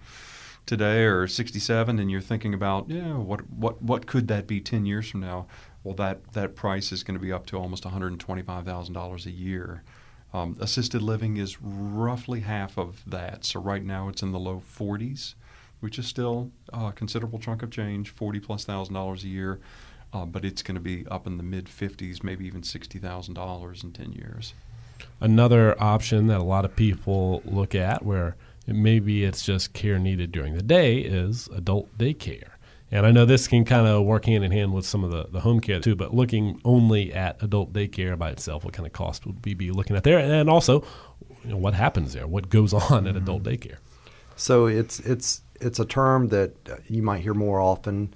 today 0.65 1.03
or 1.03 1.27
67 1.27 2.00
and 2.00 2.09
you're 2.09 2.21
thinking 2.21 2.53
about, 2.53 2.89
yeah, 2.89 3.17
what 3.17 3.50
what 3.50 3.81
what 3.81 4.05
could 4.05 4.27
that 4.29 4.47
be 4.47 4.62
10 4.62 4.86
years 4.86 5.09
from 5.09 5.21
now? 5.21 5.47
Well, 5.88 5.96
that 5.96 6.34
that 6.34 6.56
price 6.56 6.91
is 6.91 7.03
going 7.03 7.17
to 7.17 7.24
be 7.24 7.32
up 7.32 7.46
to 7.48 7.58
almost 7.58 7.84
$125,000 7.84 9.25
a 9.25 9.32
year. 9.32 9.84
Um, 10.34 10.58
assisted 10.60 11.01
living 11.01 11.38
is 11.38 11.62
roughly 11.62 12.41
half 12.41 12.77
of 12.77 13.01
that. 13.08 13.46
So 13.46 13.60
right 13.60 13.84
now 13.84 14.10
it's 14.10 14.22
in 14.22 14.34
the 14.34 14.39
low 14.39 14.62
40s, 14.77 15.36
which 15.79 15.98
is 15.98 16.06
still 16.06 16.51
a 16.74 16.91
considerable 16.91 17.39
chunk 17.39 17.63
of 17.63 17.72
change, 17.72 18.10
40 18.10 18.39
plus 18.39 18.65
thousand 18.65 18.94
dollars 18.94 19.24
a 19.24 19.27
year 19.27 19.60
uh, 20.13 20.25
but 20.25 20.46
it's 20.46 20.62
going 20.62 20.75
to 20.75 20.82
be 20.82 21.06
up 21.08 21.27
in 21.27 21.38
the 21.38 21.44
mid 21.44 21.65
50s, 21.65 22.24
maybe 22.24 22.46
even 22.46 22.62
$60,000 22.62 23.84
in 23.84 23.91
10 23.91 24.13
years. 24.13 24.53
Another 25.20 25.82
option 25.82 26.27
that 26.27 26.39
a 26.39 26.44
lot 26.44 26.65
of 26.65 26.75
people 26.75 27.41
look 27.46 27.75
at 27.75 28.03
where 28.03 28.36
maybe 28.65 29.24
it's 29.24 29.46
just 29.46 29.74
care 29.74 30.00
needed 30.00 30.32
during 30.32 30.56
the 30.56 30.63
day 30.63 30.98
is 30.98 31.48
adult 31.56 31.96
daycare. 31.98 32.51
And 32.91 33.06
I 33.06 33.12
know 33.12 33.25
this 33.25 33.48
can 33.48 33.65
kind 33.65 33.86
of 33.86 34.06
work 34.06 34.25
hand 34.25 34.44
in 34.44 34.51
hand 34.51 34.74
with 34.74 34.86
some 34.86 35.03
of 35.03 35.12
the, 35.12 35.27
the 35.29 35.41
home 35.41 35.60
care 35.60 35.79
too, 35.79 35.96
but 35.96 36.13
looking 36.13 36.62
only 36.63 37.13
at 37.13 37.41
adult 37.44 37.74
daycare 37.74 38.17
by 38.17 38.29
itself, 38.29 38.63
what 38.63 38.74
kind 38.74 38.88
of 38.88 38.94
cost 38.94 39.25
would 39.25 39.44
we 39.44 39.53
be 39.53 39.72
looking 39.72 39.96
at 39.96 40.03
there? 40.03 40.20
And 40.20 40.50
also, 40.50 40.86
you 41.44 41.51
know, 41.51 41.58
what 41.58 41.74
happens 41.74 42.13
there? 42.13 42.27
What 42.27 42.50
goes 42.50 42.74
on 42.74 43.08
at 43.08 43.15
adult 43.15 43.44
mm-hmm. 43.44 43.53
daycare? 43.53 43.77
So 44.36 44.67
it's 44.67 45.00
it's 45.00 45.41
it's 45.60 45.79
a 45.79 45.86
term 45.86 46.29
that 46.29 46.53
you 46.88 47.01
might 47.01 47.22
hear 47.22 47.34
more 47.34 47.60
often 47.60 48.13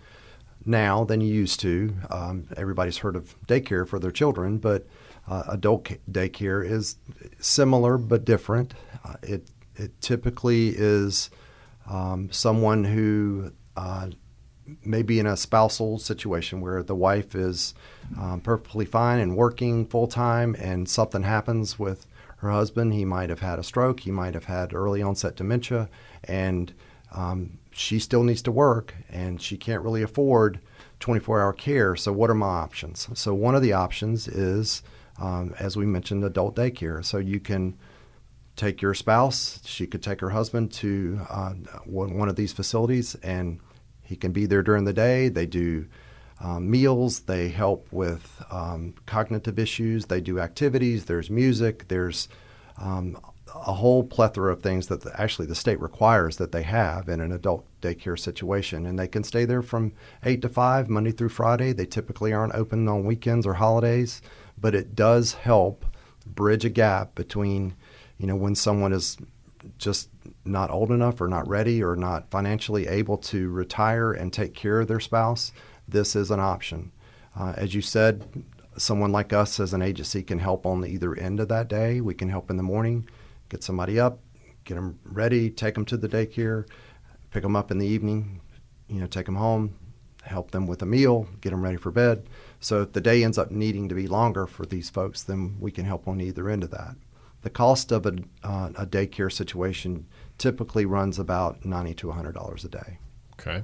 now 0.65 1.03
than 1.03 1.19
you 1.19 1.33
used 1.33 1.59
to. 1.61 1.93
Um, 2.09 2.47
everybody's 2.55 2.99
heard 2.99 3.15
of 3.15 3.35
daycare 3.47 3.87
for 3.87 3.99
their 3.99 4.11
children, 4.11 4.57
but 4.57 4.87
uh, 5.27 5.43
adult 5.49 5.89
daycare 6.09 6.63
is 6.63 6.95
similar 7.39 7.97
but 7.97 8.23
different. 8.23 8.73
Uh, 9.03 9.15
it 9.23 9.49
it 9.75 9.99
typically 10.01 10.69
is 10.69 11.29
um, 11.89 12.31
someone 12.31 12.83
who 12.83 13.51
uh, 13.75 14.09
may 14.83 15.01
be 15.01 15.19
in 15.19 15.25
a 15.25 15.37
spousal 15.37 15.99
situation 15.99 16.61
where 16.61 16.83
the 16.83 16.95
wife 16.95 17.35
is 17.35 17.73
um, 18.19 18.41
perfectly 18.41 18.85
fine 18.85 19.19
and 19.19 19.35
working 19.35 19.85
full 19.85 20.07
time, 20.07 20.55
and 20.59 20.89
something 20.89 21.23
happens 21.23 21.77
with 21.77 22.05
her 22.37 22.51
husband. 22.51 22.93
He 22.93 23.05
might 23.05 23.29
have 23.29 23.39
had 23.39 23.59
a 23.59 23.63
stroke. 23.63 24.01
He 24.01 24.11
might 24.11 24.33
have 24.33 24.45
had 24.45 24.73
early 24.73 25.01
onset 25.01 25.35
dementia, 25.35 25.89
and 26.23 26.73
um, 27.11 27.59
she 27.71 27.99
still 27.99 28.23
needs 28.23 28.41
to 28.43 28.51
work 28.51 28.93
and 29.09 29.41
she 29.41 29.57
can't 29.57 29.83
really 29.83 30.01
afford 30.01 30.59
24 30.99 31.41
hour 31.41 31.53
care. 31.53 31.95
So, 31.95 32.11
what 32.11 32.29
are 32.29 32.35
my 32.35 32.45
options? 32.45 33.07
So, 33.13 33.33
one 33.33 33.55
of 33.55 33.61
the 33.61 33.73
options 33.73 34.27
is, 34.27 34.83
um, 35.19 35.55
as 35.59 35.75
we 35.75 35.85
mentioned, 35.85 36.23
adult 36.23 36.55
daycare. 36.55 37.03
So, 37.03 37.17
you 37.17 37.39
can 37.39 37.77
take 38.55 38.81
your 38.81 38.93
spouse, 38.93 39.59
she 39.65 39.87
could 39.87 40.03
take 40.03 40.21
her 40.21 40.29
husband 40.31 40.71
to 40.71 41.21
uh, 41.29 41.53
one 41.85 42.29
of 42.29 42.35
these 42.35 42.53
facilities 42.53 43.15
and 43.23 43.59
he 44.11 44.17
can 44.17 44.33
be 44.33 44.45
there 44.45 44.61
during 44.61 44.83
the 44.83 44.91
day. 44.91 45.29
They 45.29 45.45
do 45.45 45.85
um, 46.41 46.69
meals, 46.69 47.21
they 47.21 47.47
help 47.47 47.87
with 47.91 48.43
um, 48.51 48.93
cognitive 49.05 49.57
issues, 49.57 50.07
they 50.07 50.19
do 50.19 50.37
activities, 50.37 51.05
there's 51.05 51.29
music, 51.29 51.87
there's 51.87 52.27
um, 52.77 53.17
a 53.55 53.71
whole 53.71 54.03
plethora 54.03 54.51
of 54.51 54.61
things 54.61 54.87
that 54.87 54.99
the, 54.99 55.17
actually 55.21 55.45
the 55.45 55.55
state 55.55 55.79
requires 55.79 56.35
that 56.37 56.51
they 56.51 56.63
have 56.63 57.07
in 57.07 57.21
an 57.21 57.31
adult 57.31 57.65
daycare 57.81 58.19
situation. 58.19 58.85
And 58.85 58.99
they 58.99 59.07
can 59.07 59.23
stay 59.23 59.45
there 59.45 59.61
from 59.61 59.93
8 60.25 60.41
to 60.41 60.49
5, 60.49 60.89
Monday 60.89 61.11
through 61.11 61.29
Friday. 61.29 61.71
They 61.71 61.85
typically 61.85 62.33
aren't 62.33 62.55
open 62.55 62.89
on 62.89 63.05
weekends 63.05 63.47
or 63.47 63.53
holidays, 63.53 64.21
but 64.59 64.75
it 64.75 64.93
does 64.93 65.35
help 65.35 65.85
bridge 66.25 66.65
a 66.65 66.69
gap 66.69 67.15
between, 67.15 67.75
you 68.17 68.27
know, 68.27 68.35
when 68.35 68.55
someone 68.55 68.91
is 68.91 69.15
just 69.77 70.09
not 70.43 70.71
old 70.71 70.91
enough 70.91 71.21
or 71.21 71.27
not 71.27 71.47
ready 71.47 71.83
or 71.83 71.95
not 71.95 72.29
financially 72.31 72.87
able 72.87 73.17
to 73.17 73.49
retire 73.49 74.11
and 74.11 74.33
take 74.33 74.53
care 74.53 74.79
of 74.79 74.87
their 74.87 74.99
spouse. 74.99 75.51
This 75.87 76.15
is 76.15 76.31
an 76.31 76.39
option. 76.39 76.91
Uh, 77.37 77.53
as 77.55 77.73
you 77.73 77.81
said, 77.81 78.43
someone 78.77 79.11
like 79.11 79.33
us 79.33 79.59
as 79.59 79.73
an 79.73 79.81
agency 79.81 80.23
can 80.23 80.39
help 80.39 80.65
on 80.65 80.85
either 80.85 81.15
end 81.15 81.39
of 81.39 81.47
that 81.49 81.67
day. 81.67 82.01
We 82.01 82.13
can 82.13 82.29
help 82.29 82.49
in 82.49 82.57
the 82.57 82.63
morning 82.63 83.07
get 83.49 83.63
somebody 83.63 83.99
up, 83.99 84.19
get 84.63 84.75
them 84.75 84.99
ready, 85.03 85.49
take 85.49 85.75
them 85.75 85.85
to 85.85 85.97
the 85.97 86.09
daycare, 86.09 86.65
pick 87.31 87.43
them 87.43 87.55
up 87.55 87.71
in 87.71 87.77
the 87.77 87.87
evening, 87.87 88.41
you 88.87 88.99
know, 88.99 89.07
take 89.07 89.25
them 89.25 89.35
home, 89.35 89.75
help 90.23 90.51
them 90.51 90.67
with 90.67 90.81
a 90.81 90.85
meal, 90.85 91.27
get 91.41 91.51
them 91.51 91.61
ready 91.61 91.77
for 91.77 91.91
bed. 91.91 92.27
So 92.59 92.83
if 92.83 92.93
the 92.93 93.01
day 93.01 93.23
ends 93.23 93.37
up 93.37 93.51
needing 93.51 93.89
to 93.89 93.95
be 93.95 94.07
longer 94.07 94.47
for 94.47 94.65
these 94.65 94.89
folks, 94.89 95.23
then 95.23 95.57
we 95.59 95.71
can 95.71 95.85
help 95.85 96.07
on 96.07 96.21
either 96.21 96.49
end 96.49 96.63
of 96.63 96.71
that. 96.71 96.95
The 97.41 97.49
cost 97.49 97.91
of 97.91 98.05
a, 98.05 98.17
uh, 98.43 98.69
a 98.75 98.85
daycare 98.85 99.31
situation 99.31 100.05
typically 100.37 100.85
runs 100.85 101.19
about 101.19 101.65
ninety 101.65 101.93
to 101.95 102.11
hundred 102.11 102.33
dollars 102.33 102.63
a 102.65 102.69
day. 102.69 102.99
Okay, 103.39 103.63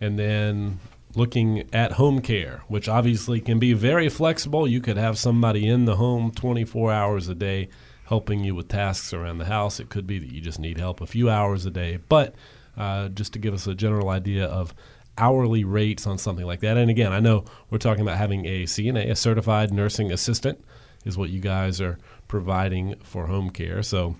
and 0.00 0.18
then 0.18 0.80
looking 1.16 1.68
at 1.72 1.92
home 1.92 2.20
care, 2.20 2.62
which 2.68 2.88
obviously 2.88 3.40
can 3.40 3.58
be 3.58 3.72
very 3.72 4.08
flexible. 4.08 4.66
You 4.66 4.80
could 4.80 4.96
have 4.96 5.18
somebody 5.18 5.68
in 5.68 5.84
the 5.84 5.96
home 5.96 6.32
24 6.32 6.92
hours 6.92 7.28
a 7.28 7.34
day 7.34 7.68
helping 8.06 8.44
you 8.44 8.54
with 8.54 8.68
tasks 8.68 9.12
around 9.12 9.38
the 9.38 9.44
house. 9.44 9.80
It 9.80 9.88
could 9.88 10.06
be 10.06 10.18
that 10.18 10.32
you 10.32 10.40
just 10.40 10.58
need 10.58 10.78
help 10.78 11.00
a 11.00 11.06
few 11.06 11.30
hours 11.30 11.66
a 11.66 11.70
day. 11.70 11.98
But 12.08 12.34
uh, 12.76 13.08
just 13.08 13.32
to 13.34 13.38
give 13.38 13.54
us 13.54 13.66
a 13.66 13.74
general 13.74 14.08
idea 14.10 14.46
of 14.46 14.74
hourly 15.16 15.64
rates 15.64 16.06
on 16.06 16.18
something 16.18 16.44
like 16.44 16.60
that. 16.60 16.76
And 16.76 16.90
again, 16.90 17.12
I 17.12 17.20
know 17.20 17.44
we're 17.70 17.78
talking 17.78 18.02
about 18.02 18.18
having 18.18 18.46
a 18.46 18.64
CNA, 18.64 19.10
a 19.10 19.16
certified 19.16 19.72
nursing 19.72 20.10
assistant, 20.12 20.62
is 21.04 21.16
what 21.16 21.30
you 21.30 21.40
guys 21.40 21.80
are 21.80 21.98
providing 22.28 22.96
for 23.02 23.26
home 23.26 23.50
care. 23.50 23.82
So 23.82 24.16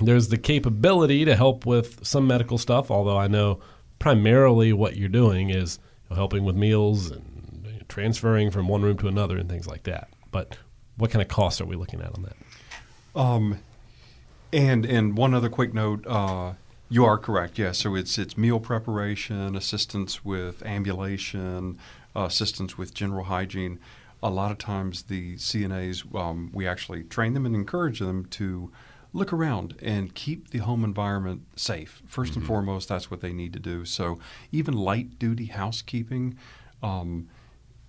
there's 0.00 0.28
the 0.28 0.38
capability 0.38 1.24
to 1.24 1.36
help 1.36 1.66
with 1.66 2.06
some 2.06 2.26
medical 2.26 2.58
stuff, 2.58 2.90
although 2.90 3.18
I 3.18 3.28
know 3.28 3.60
primarily 3.98 4.72
what 4.72 4.96
you're 4.96 5.08
doing 5.08 5.50
is 5.50 5.78
helping 6.10 6.44
with 6.44 6.56
meals 6.56 7.10
and 7.10 7.84
transferring 7.88 8.50
from 8.50 8.68
one 8.68 8.82
room 8.82 8.96
to 8.98 9.08
another 9.08 9.36
and 9.36 9.48
things 9.48 9.66
like 9.66 9.84
that. 9.84 10.08
But 10.30 10.56
what 10.96 11.10
kind 11.10 11.22
of 11.22 11.28
costs 11.28 11.60
are 11.60 11.66
we 11.66 11.76
looking 11.76 12.00
at 12.00 12.14
on 12.14 12.22
that? 12.22 12.36
Um, 13.18 13.58
and 14.52 14.86
and 14.86 15.16
one 15.16 15.34
other 15.34 15.48
quick 15.48 15.74
note. 15.74 16.06
Uh, 16.06 16.54
you 16.88 17.04
are 17.04 17.18
correct. 17.18 17.58
Yes. 17.58 17.78
So 17.78 17.94
it's 17.94 18.18
it's 18.18 18.36
meal 18.36 18.60
preparation, 18.60 19.54
assistance 19.56 20.24
with 20.24 20.62
ambulation, 20.64 21.78
uh, 22.16 22.22
assistance 22.22 22.76
with 22.76 22.94
general 22.94 23.24
hygiene. 23.24 23.78
A 24.22 24.30
lot 24.30 24.50
of 24.50 24.58
times 24.58 25.04
the 25.04 25.36
CNAs, 25.36 26.14
um, 26.14 26.50
we 26.52 26.66
actually 26.66 27.04
train 27.04 27.34
them 27.34 27.46
and 27.46 27.54
encourage 27.54 28.00
them 28.00 28.26
to 28.26 28.70
look 29.12 29.32
around 29.32 29.76
and 29.82 30.14
keep 30.14 30.50
the 30.50 30.58
home 30.58 30.84
environment 30.84 31.42
safe. 31.56 32.02
1st 32.06 32.12
mm-hmm. 32.12 32.38
and 32.38 32.46
foremost, 32.46 32.88
that's 32.88 33.10
what 33.10 33.20
they 33.20 33.32
need 33.32 33.52
to 33.52 33.58
do. 33.58 33.84
So 33.84 34.18
even 34.52 34.74
light 34.74 35.18
duty 35.18 35.46
housekeeping, 35.46 36.36
um, 36.82 37.28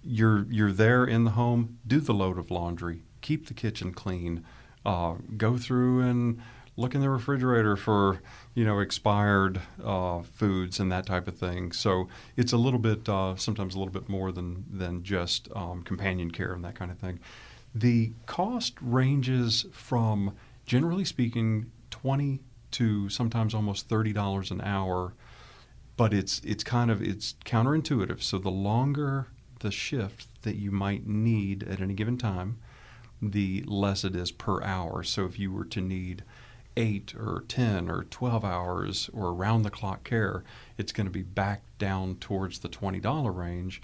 you're 0.04 0.48
you're 0.50 0.72
there 0.72 1.06
in 1.06 1.26
the 1.26 1.32
home. 1.32 1.78
Do 1.86 2.00
the 2.00 2.14
load 2.14 2.40
of 2.40 2.50
laundry. 2.50 3.04
Keep 3.22 3.48
the 3.48 3.54
kitchen 3.54 3.94
clean 3.94 4.44
uh, 4.86 5.16
go 5.38 5.58
through 5.58 6.02
and 6.02 6.42
look 6.78 6.96
in 6.96 7.02
the 7.02 7.10
refrigerator 7.10 7.76
for 7.76 8.22
you 8.54 8.66
know 8.66 8.80
expired 8.80 9.62
uh, 9.84 10.22
foods 10.22 10.80
and 10.80 10.92
that 10.92 11.06
type 11.06 11.28
of 11.28 11.38
thing. 11.38 11.72
So 11.72 12.08
it's 12.38 12.54
a 12.54 12.58
little 12.58 12.80
bit 12.80 13.08
uh, 13.08 13.36
sometimes 13.36 13.76
a 13.76 13.80
little 13.80 13.94
bit 13.94 14.10
more 14.10 14.32
than 14.32 14.66
than 14.72 15.04
just 15.04 15.50
um, 15.56 15.84
companion 15.84 16.32
care 16.32 16.54
and 16.54 16.64
that 16.64 16.76
kind 16.76 16.92
of 16.92 16.98
thing. 16.98 17.20
The 17.74 18.12
cost 18.26 18.74
ranges 18.82 19.66
from 19.72 20.36
generally 20.66 21.06
speaking 21.06 21.72
twenty 21.90 22.40
to 22.72 23.10
sometimes 23.10 23.54
almost 23.54 23.88
thirty 23.88 24.14
dollars 24.14 24.52
an 24.52 24.62
hour, 24.62 25.14
but 25.98 26.14
it's 26.14 26.42
it's 26.44 26.64
kind 26.64 26.90
of 26.90 27.02
it's 27.02 27.36
counterintuitive. 27.46 28.22
So 28.22 28.38
the 28.38 28.50
longer 28.52 29.28
the 29.60 29.72
shift 29.72 30.28
that 30.42 30.56
you 30.56 30.72
might 30.72 31.06
need 31.06 31.64
at 31.64 31.82
any 31.82 31.94
given 31.94 32.18
time, 32.18 32.58
the 33.22 33.64
less 33.68 34.04
it 34.04 34.16
is 34.16 34.32
per 34.32 34.62
hour. 34.64 35.04
So 35.04 35.26
if 35.26 35.38
you 35.38 35.52
were 35.52 35.66
to 35.66 35.82
need 35.82 36.24
eight 36.78 37.14
or 37.16 37.44
10 37.48 37.90
or 37.90 38.04
12 38.04 38.46
hours 38.46 39.10
or 39.14 39.34
round 39.34 39.66
the 39.66 39.70
clock 39.70 40.04
care, 40.04 40.44
it's 40.78 40.92
going 40.92 41.08
to 41.08 41.12
be 41.12 41.24
back 41.24 41.64
down 41.78 42.16
towards 42.16 42.60
the 42.60 42.70
$20 42.70 43.36
range. 43.36 43.82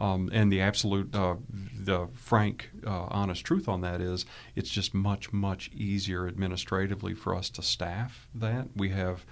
Um, 0.00 0.30
and 0.32 0.52
the 0.52 0.60
absolute, 0.60 1.14
uh, 1.14 1.36
the 1.78 2.08
frank, 2.14 2.70
uh, 2.84 3.04
honest 3.10 3.44
truth 3.44 3.68
on 3.68 3.82
that 3.82 4.00
is 4.00 4.26
it's 4.56 4.70
just 4.70 4.94
much, 4.94 5.32
much 5.32 5.70
easier 5.72 6.26
administratively 6.26 7.14
for 7.14 7.36
us 7.36 7.48
to 7.50 7.62
staff 7.62 8.26
that. 8.34 8.68
We 8.74 8.88
have 8.88 9.24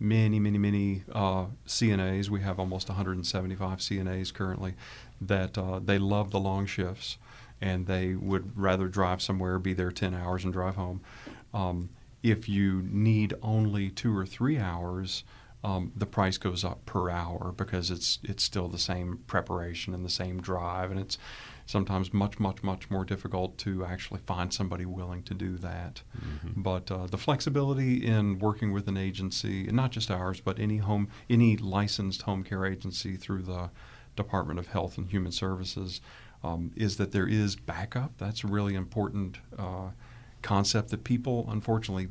many, 0.00 0.40
many, 0.40 0.56
many 0.56 1.02
uh, 1.12 1.46
CNAs. 1.66 2.30
We 2.30 2.40
have 2.40 2.58
almost 2.58 2.88
175 2.88 3.78
CNAs 3.78 4.32
currently 4.32 4.74
that 5.20 5.58
uh, 5.58 5.80
they 5.84 5.98
love 5.98 6.30
the 6.30 6.40
long 6.40 6.66
shifts 6.66 7.18
and 7.60 7.86
they 7.86 8.14
would 8.14 8.58
rather 8.58 8.88
drive 8.88 9.22
somewhere, 9.22 9.58
be 9.58 9.72
there 9.72 9.90
10 9.90 10.14
hours, 10.14 10.44
and 10.44 10.52
drive 10.52 10.76
home. 10.76 11.00
Um, 11.52 11.88
if 12.24 12.48
you 12.48 12.82
need 12.90 13.34
only 13.42 13.90
two 13.90 14.16
or 14.16 14.24
three 14.24 14.58
hours, 14.58 15.24
um, 15.62 15.92
the 15.94 16.06
price 16.06 16.38
goes 16.38 16.64
up 16.64 16.84
per 16.86 17.10
hour 17.10 17.52
because 17.56 17.90
it's 17.90 18.18
it's 18.22 18.42
still 18.42 18.66
the 18.66 18.78
same 18.78 19.20
preparation 19.26 19.94
and 19.94 20.04
the 20.04 20.10
same 20.10 20.40
drive, 20.40 20.90
and 20.90 20.98
it's 20.98 21.18
sometimes 21.66 22.12
much 22.14 22.40
much 22.40 22.62
much 22.62 22.90
more 22.90 23.04
difficult 23.04 23.58
to 23.58 23.84
actually 23.84 24.20
find 24.20 24.52
somebody 24.52 24.86
willing 24.86 25.22
to 25.24 25.34
do 25.34 25.58
that. 25.58 26.02
Mm-hmm. 26.18 26.62
But 26.62 26.90
uh, 26.90 27.06
the 27.06 27.18
flexibility 27.18 28.04
in 28.06 28.38
working 28.38 28.72
with 28.72 28.88
an 28.88 28.96
agency, 28.96 29.66
and 29.66 29.76
not 29.76 29.92
just 29.92 30.10
ours, 30.10 30.40
but 30.40 30.58
any 30.58 30.78
home 30.78 31.08
any 31.28 31.58
licensed 31.58 32.22
home 32.22 32.42
care 32.42 32.64
agency 32.64 33.16
through 33.16 33.42
the 33.42 33.70
Department 34.16 34.58
of 34.58 34.68
Health 34.68 34.96
and 34.96 35.08
Human 35.08 35.32
Services, 35.32 36.00
um, 36.42 36.72
is 36.74 36.96
that 36.96 37.12
there 37.12 37.28
is 37.28 37.54
backup. 37.54 38.16
That's 38.16 38.44
really 38.44 38.74
important. 38.74 39.38
Uh, 39.58 39.90
concept 40.44 40.90
that 40.90 41.02
people 41.02 41.46
unfortunately 41.48 42.08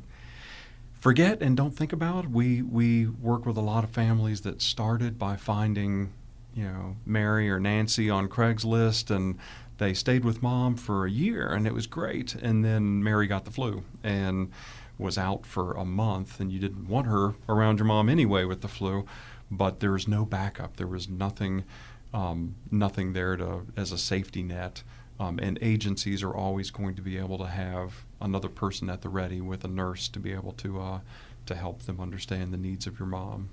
forget 0.92 1.40
and 1.40 1.56
don't 1.56 1.76
think 1.76 1.92
about. 1.92 2.28
We 2.30 2.60
we 2.60 3.06
work 3.06 3.46
with 3.46 3.56
a 3.56 3.62
lot 3.62 3.84
of 3.84 3.90
families 3.90 4.42
that 4.42 4.60
started 4.60 5.18
by 5.18 5.36
finding, 5.36 6.12
you 6.54 6.64
know, 6.64 6.96
Mary 7.06 7.48
or 7.50 7.58
Nancy 7.60 8.10
on 8.10 8.28
Craigslist 8.28 9.14
and 9.14 9.38
they 9.78 9.94
stayed 9.94 10.24
with 10.24 10.42
mom 10.42 10.76
for 10.76 11.06
a 11.06 11.10
year 11.10 11.48
and 11.48 11.66
it 11.66 11.74
was 11.74 11.86
great 11.86 12.34
and 12.34 12.64
then 12.64 13.02
Mary 13.02 13.26
got 13.26 13.44
the 13.44 13.50
flu 13.50 13.84
and 14.02 14.50
was 14.98 15.18
out 15.18 15.44
for 15.44 15.72
a 15.72 15.84
month 15.84 16.38
and 16.40 16.52
you 16.52 16.58
didn't 16.58 16.88
want 16.88 17.06
her 17.06 17.34
around 17.48 17.78
your 17.78 17.86
mom 17.86 18.08
anyway 18.08 18.44
with 18.44 18.60
the 18.60 18.68
flu, 18.68 19.04
but 19.50 19.80
there 19.80 19.90
was 19.92 20.06
no 20.06 20.24
backup. 20.24 20.76
There 20.76 20.86
was 20.86 21.08
nothing 21.08 21.64
um, 22.14 22.54
nothing 22.70 23.12
there 23.12 23.36
to 23.36 23.66
as 23.76 23.92
a 23.92 23.98
safety 23.98 24.42
net. 24.42 24.82
Um, 25.20 25.38
and 25.40 25.58
agencies 25.62 26.22
are 26.22 26.34
always 26.34 26.70
going 26.70 26.96
to 26.96 27.02
be 27.02 27.18
able 27.18 27.38
to 27.38 27.46
have 27.46 28.04
another 28.20 28.48
person 28.48 28.90
at 28.90 29.02
the 29.02 29.08
ready 29.08 29.40
with 29.40 29.64
a 29.64 29.68
nurse 29.68 30.08
to 30.08 30.18
be 30.18 30.32
able 30.32 30.52
to 30.54 30.80
uh, 30.80 31.00
to 31.46 31.54
help 31.54 31.82
them 31.82 32.00
understand 32.00 32.52
the 32.52 32.56
needs 32.56 32.86
of 32.86 32.98
your 32.98 33.06
mom. 33.06 33.50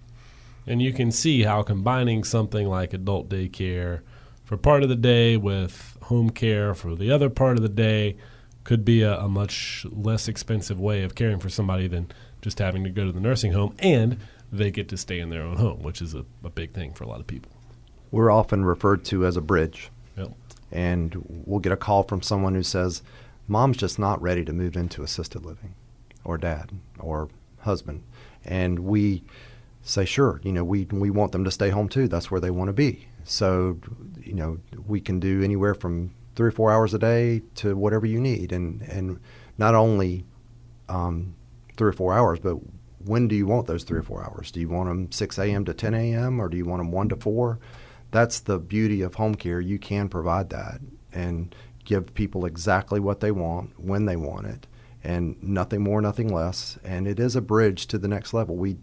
And 0.66 0.82
you 0.82 0.94
can 0.94 1.12
see 1.12 1.44
how 1.44 1.64
combining 1.64 2.24
something 2.24 2.68
like 2.68 2.94
adult 2.94 3.30
daycare 3.30 4.02
for 4.44 4.58
part 4.58 4.84
of 4.84 4.90
the 4.90 4.96
day 4.96 5.38
with 5.38 5.98
home 6.04 6.30
care 6.30 6.74
for 6.74 6.96
the 6.96 7.12
other 7.12 7.30
part 7.30 7.58
of 7.58 7.64
the 7.64 7.70
day 7.70 8.18
could 8.64 8.86
be 8.86 9.02
a, 9.02 9.18
a 9.20 9.30
much 9.30 9.86
less 9.90 10.28
expensive 10.28 10.80
way 10.80 11.04
of 11.04 11.16
caring 11.16 11.40
for 11.40 11.50
somebody 11.50 11.88
than 11.88 12.12
just 12.42 12.60
having 12.60 12.84
to 12.84 12.90
go 12.90 13.06
to 13.06 13.12
the 13.12 13.20
nursing 13.20 13.54
home 13.54 13.76
and 13.80 14.18
they 14.52 14.70
get 14.70 14.90
to 14.90 14.98
stay 14.98 15.20
in 15.20 15.30
their 15.30 15.42
own 15.42 15.58
home, 15.58 15.82
which 15.82 16.02
is 16.02 16.14
a, 16.14 16.26
a 16.44 16.50
big 16.50 16.74
thing 16.74 16.94
for 16.94 17.06
a 17.06 17.08
lot 17.08 17.20
of 17.20 17.28
people. 17.28 17.52
We're 18.12 18.32
often 18.32 18.66
referred 18.66 19.06
to 19.06 19.26
as 19.26 19.38
a 19.38 19.42
bridge 19.42 19.90
and 20.72 21.16
we'll 21.28 21.60
get 21.60 21.72
a 21.72 21.78
call 21.78 22.04
from 22.04 22.22
someone 22.22 22.56
who 22.56 22.64
says, 22.64 23.02
Mom's 23.48 23.78
just 23.78 24.00
not 24.00 24.22
ready 24.22 24.46
to 24.46 24.54
move 24.54 24.76
into 24.76 25.04
assisted 25.04 25.46
living, 25.46 25.76
or 26.24 26.38
dad, 26.38 26.72
or 27.00 27.30
husband. 27.60 28.04
And 28.46 28.80
we 28.80 29.24
say, 29.82 30.06
Sure, 30.06 30.40
you 30.44 30.52
know, 30.52 30.64
we, 30.64 30.86
we 30.86 31.10
want 31.10 31.32
them 31.32 31.44
to 31.44 31.52
stay 31.52 31.70
home 31.70 31.90
too. 31.90 32.08
That's 32.08 32.32
where 32.32 32.42
they 32.42 32.52
want 32.52 32.70
to 32.70 32.74
be. 32.74 33.08
So, 33.24 33.80
you 34.22 34.34
know, 34.34 34.60
we 34.88 35.02
can 35.02 35.20
do 35.20 35.44
anywhere 35.44 35.76
from 35.76 36.14
three 36.36 36.48
or 36.48 36.52
four 36.52 36.72
hours 36.72 36.94
a 36.94 37.00
day 37.00 37.42
to 37.56 37.76
whatever 37.76 38.06
you 38.06 38.20
need. 38.20 38.52
And, 38.52 38.82
and 38.84 39.20
not 39.58 39.76
only 39.76 40.26
um, 40.90 41.36
three 41.78 41.90
or 41.90 41.94
four 41.94 42.14
hours, 42.14 42.40
but 42.40 42.56
when 43.06 43.28
do 43.28 43.36
you 43.36 43.46
want 43.46 43.68
those 43.68 43.84
three 43.84 44.00
or 44.00 44.04
four 44.04 44.24
hours? 44.24 44.52
Do 44.52 44.60
you 44.60 44.70
want 44.70 44.90
them 44.90 45.12
6 45.12 45.38
a.m. 45.40 45.66
to 45.66 45.74
10 45.74 45.94
a.m. 45.94 46.40
or 46.40 46.50
do 46.50 46.58
you 46.58 46.66
want 46.66 46.80
them 46.80 46.92
1 46.92 47.10
to 47.10 47.16
4? 47.16 47.60
That's 48.12 48.40
the 48.42 48.60
beauty 48.60 49.02
of 49.02 49.16
home 49.16 49.36
care. 49.36 49.60
You 49.60 49.80
can 49.80 50.10
provide 50.10 50.50
that 50.50 50.82
and 51.14 51.54
give 51.84 52.14
people 52.14 52.46
exactly 52.46 53.00
what 53.00 53.20
they 53.20 53.32
want 53.32 53.80
when 53.80 54.06
they 54.06 54.16
want 54.16 54.48
it, 54.48 54.68
and 55.04 55.42
nothing 55.42 55.82
more, 55.82 56.02
nothing 56.02 56.34
less. 56.34 56.78
And 56.84 57.08
it 57.08 57.20
is 57.20 57.36
a 57.36 57.42
bridge 57.42 57.88
to 57.88 57.98
the 57.98 58.08
next 58.08 58.34
level. 58.34 58.56
We 58.56 58.78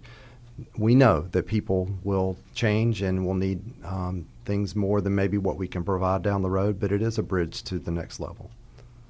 we 0.77 0.95
know 0.95 1.29
that 1.31 1.47
people 1.47 1.89
will 2.03 2.37
change 2.55 3.01
and 3.01 3.25
will 3.25 3.35
need 3.35 3.61
um, 3.85 4.27
things 4.45 4.75
more 4.75 5.01
than 5.01 5.15
maybe 5.15 5.39
what 5.39 5.57
we 5.57 5.69
can 5.69 5.85
provide 5.85 6.23
down 6.23 6.43
the 6.43 6.51
road, 6.51 6.81
but 6.81 6.91
it 6.91 7.01
is 7.01 7.19
a 7.19 7.23
bridge 7.23 7.63
to 7.65 7.79
the 7.79 7.93
next 7.93 8.19
level. 8.19 8.51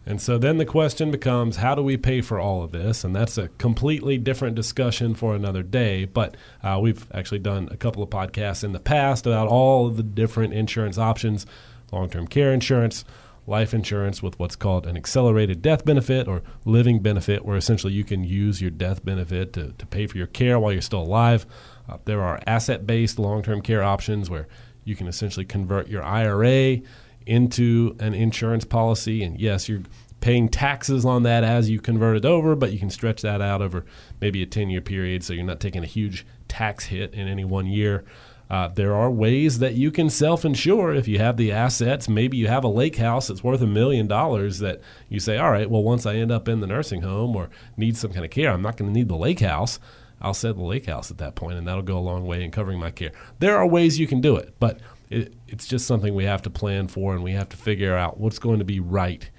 And 0.09 0.23
so 0.23 0.39
then 0.39 0.57
the 0.57 0.65
question 0.65 1.11
becomes 1.11 1.57
how 1.57 1.75
do 1.75 1.83
we 1.83 1.99
pay 1.99 2.23
for 2.23 2.41
all 2.41 2.63
of 2.63 2.73
this? 2.73 3.05
And 3.05 3.15
that's 3.15 3.37
a 3.37 3.49
completely 3.59 4.17
different 4.17 4.57
discussion 4.57 5.15
for 5.15 5.35
another 5.35 5.63
day. 5.63 6.07
But 6.07 6.35
uh, 6.63 6.79
we've 6.81 7.07
actually 7.13 7.41
done 7.41 7.69
a 7.71 7.77
couple 7.77 8.03
of 8.03 8.09
podcasts 8.09 8.65
in 8.65 8.73
the 8.73 8.81
past 8.81 9.27
about 9.27 9.49
all 9.49 9.87
of 9.87 9.99
the 9.99 10.03
different 10.03 10.55
insurance 10.55 10.97
options 10.97 11.45
long 11.93 12.09
term 12.09 12.27
care 12.27 12.55
insurance, 12.55 13.05
life 13.47 13.75
insurance 13.75 14.23
with 14.23 14.39
what's 14.39 14.57
called 14.57 14.87
an 14.87 14.97
accelerated 14.97 15.61
death 15.61 15.85
benefit 15.85 16.27
or 16.27 16.43
living 16.65 17.01
benefit, 17.01 17.45
where 17.45 17.59
essentially 17.59 17.93
you 17.93 18.03
can 18.05 18.25
use 18.25 18.63
your 18.63 18.71
death 18.71 19.05
benefit 19.05 19.53
to, 19.53 19.75
to 19.77 19.85
pay 19.85 20.07
for 20.07 20.17
your 20.17 20.27
care 20.27 20.59
while 20.59 20.73
you're 20.73 20.81
still 20.81 21.03
alive. 21.03 21.45
Uh, 21.87 21.99
there 22.07 22.23
are 22.23 22.41
asset 22.47 22.87
based 22.87 23.19
long 23.19 23.43
term 23.43 23.61
care 23.61 23.83
options 23.83 24.31
where 24.31 24.49
you 24.85 24.97
can 24.97 25.07
essentially 25.07 25.45
convert 25.45 25.89
your 25.89 26.03
IRA 26.03 26.81
into 27.29 27.97
an 28.01 28.15
insurance 28.15 28.65
policy. 28.65 29.23
And 29.23 29.39
yes, 29.41 29.69
you're 29.69 29.83
paying 30.21 30.49
taxes 30.49 31.05
on 31.05 31.23
that 31.23 31.45
as 31.45 31.71
you 31.71 31.81
convert 31.81 32.17
it 32.17 32.25
over, 32.25 32.57
but 32.57 32.73
you 32.73 32.79
can 32.79 32.91
stretch 32.91 33.23
that 33.23 33.41
out 33.41 33.63
over 33.63 33.85
maybe 34.21 34.43
a 34.43 34.47
10 34.47 34.71
year 34.71 34.81
period 34.81 35.23
so 35.23 35.33
you're 35.33 35.45
not 35.45 35.61
taking 35.61 35.85
a 35.85 35.87
huge 35.87 36.27
tax 36.49 36.87
hit 36.87 37.15
in 37.15 37.29
any 37.29 37.45
one 37.45 37.67
year. 37.67 38.05
Uh, 38.51 38.69
there 38.69 38.95
are 38.95 39.11
ways 39.11 39.59
that 39.59 39.75
you 39.75 39.91
can 39.91 40.09
self 40.09 40.45
insure 40.45 40.95
if 40.95 41.07
you 41.07 41.19
have 41.19 41.37
the 41.37 41.53
assets. 41.53 42.09
Maybe 42.09 42.39
you 42.39 42.49
have 42.49 42.65
a 42.65 42.69
lake 42.69 42.97
house 42.97 43.29
that's 43.29 43.45
worth 43.45 43.61
a 43.61 43.67
million 43.67 44.07
dollars 44.07 44.59
that 44.61 44.81
you 45.11 45.21
say, 45.21 45.37
all 45.37 45.51
right, 45.51 45.69
well, 45.69 45.83
once 45.83 46.07
I 46.07 46.15
end 46.15 46.33
up 46.33 46.49
in 46.49 46.61
the 46.61 46.67
nursing 46.67 47.03
home 47.03 47.37
or 47.37 47.51
need 47.77 47.97
some 47.97 48.11
kind 48.11 48.25
of 48.25 48.31
care, 48.31 48.51
I'm 48.51 48.63
not 48.63 48.79
going 48.79 48.91
to 48.91 48.99
need 48.99 49.09
the 49.09 49.17
lake 49.17 49.41
house. 49.41 49.79
I'll 50.21 50.35
sell 50.35 50.55
the 50.55 50.63
lake 50.63 50.87
house 50.87 51.11
at 51.11 51.19
that 51.19 51.35
point, 51.35 51.59
and 51.59 51.69
that'll 51.69 51.83
go 51.83 51.99
a 51.99 52.01
long 52.01 52.27
way 52.27 52.43
in 52.43 52.51
covering 52.51 52.81
my 52.81 52.91
care. 52.91 53.13
There 53.39 53.57
are 53.57 53.67
ways 53.67 53.99
you 53.99 54.07
can 54.07 54.21
do 54.21 54.37
it, 54.37 54.55
but 54.59 54.81
it, 55.11 55.35
it's 55.47 55.67
just 55.67 55.87
something 55.87 56.15
we 56.15 56.25
have 56.25 56.43
to 56.43 56.51
plan 56.51 56.89
for 56.89 57.15
and 57.15 57.23
we 57.23 57.33
have 57.33 57.49
to 57.51 57.57
figure 57.57 57.97
out 57.97 58.19
what's 58.19 58.39
going 58.39 58.59
to 58.59 58.65
be 58.65 58.81
right 58.81 59.31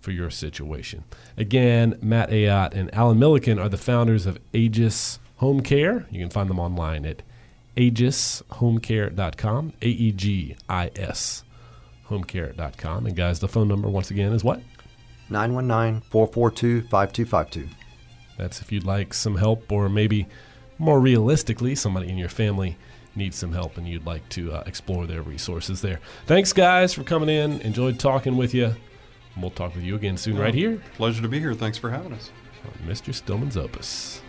for 0.00 0.12
your 0.12 0.30
situation. 0.30 1.04
Again, 1.36 1.98
Matt 2.00 2.30
Ayotte 2.30 2.74
and 2.74 2.94
Alan 2.94 3.18
Milliken 3.18 3.58
are 3.58 3.68
the 3.68 3.76
founders 3.76 4.26
of 4.26 4.38
Aegis 4.52 5.18
Home 5.36 5.60
Care. 5.60 6.06
You 6.10 6.20
can 6.20 6.30
find 6.30 6.48
them 6.48 6.60
online 6.60 7.04
at 7.04 7.22
aegishomecare.com, 7.76 9.72
A 9.82 9.86
E 9.86 10.12
G 10.12 10.56
I 10.68 10.90
S 10.96 11.44
homecare.com. 12.08 13.06
And 13.06 13.16
guys, 13.16 13.40
the 13.40 13.48
phone 13.48 13.68
number 13.68 13.88
once 13.88 14.10
again 14.10 14.32
is 14.32 14.42
what? 14.42 14.60
919 15.30 16.02
442 16.10 16.82
5252. 16.88 17.68
That's 18.38 18.60
if 18.60 18.72
you'd 18.72 18.84
like 18.84 19.12
some 19.12 19.36
help, 19.36 19.70
or 19.70 19.88
maybe 19.88 20.26
more 20.78 21.00
realistically, 21.00 21.74
somebody 21.74 22.08
in 22.08 22.18
your 22.18 22.28
family 22.28 22.76
need 23.18 23.34
some 23.34 23.52
help 23.52 23.76
and 23.76 23.86
you'd 23.86 24.06
like 24.06 24.26
to 24.30 24.52
uh, 24.52 24.62
explore 24.66 25.06
their 25.06 25.22
resources 25.22 25.82
there. 25.82 26.00
Thanks, 26.26 26.52
guys, 26.52 26.94
for 26.94 27.02
coming 27.02 27.28
in. 27.28 27.60
Enjoyed 27.60 27.98
talking 27.98 28.36
with 28.36 28.54
you. 28.54 28.74
We'll 29.36 29.50
talk 29.50 29.74
with 29.74 29.84
you 29.84 29.94
again 29.94 30.16
soon, 30.16 30.38
right 30.38 30.54
here. 30.54 30.82
Pleasure 30.94 31.22
to 31.22 31.28
be 31.28 31.38
here. 31.38 31.54
Thanks 31.54 31.78
for 31.78 31.90
having 31.90 32.12
us. 32.12 32.30
Mr. 32.86 33.14
Stillman's 33.14 33.56
Opus. 33.56 34.20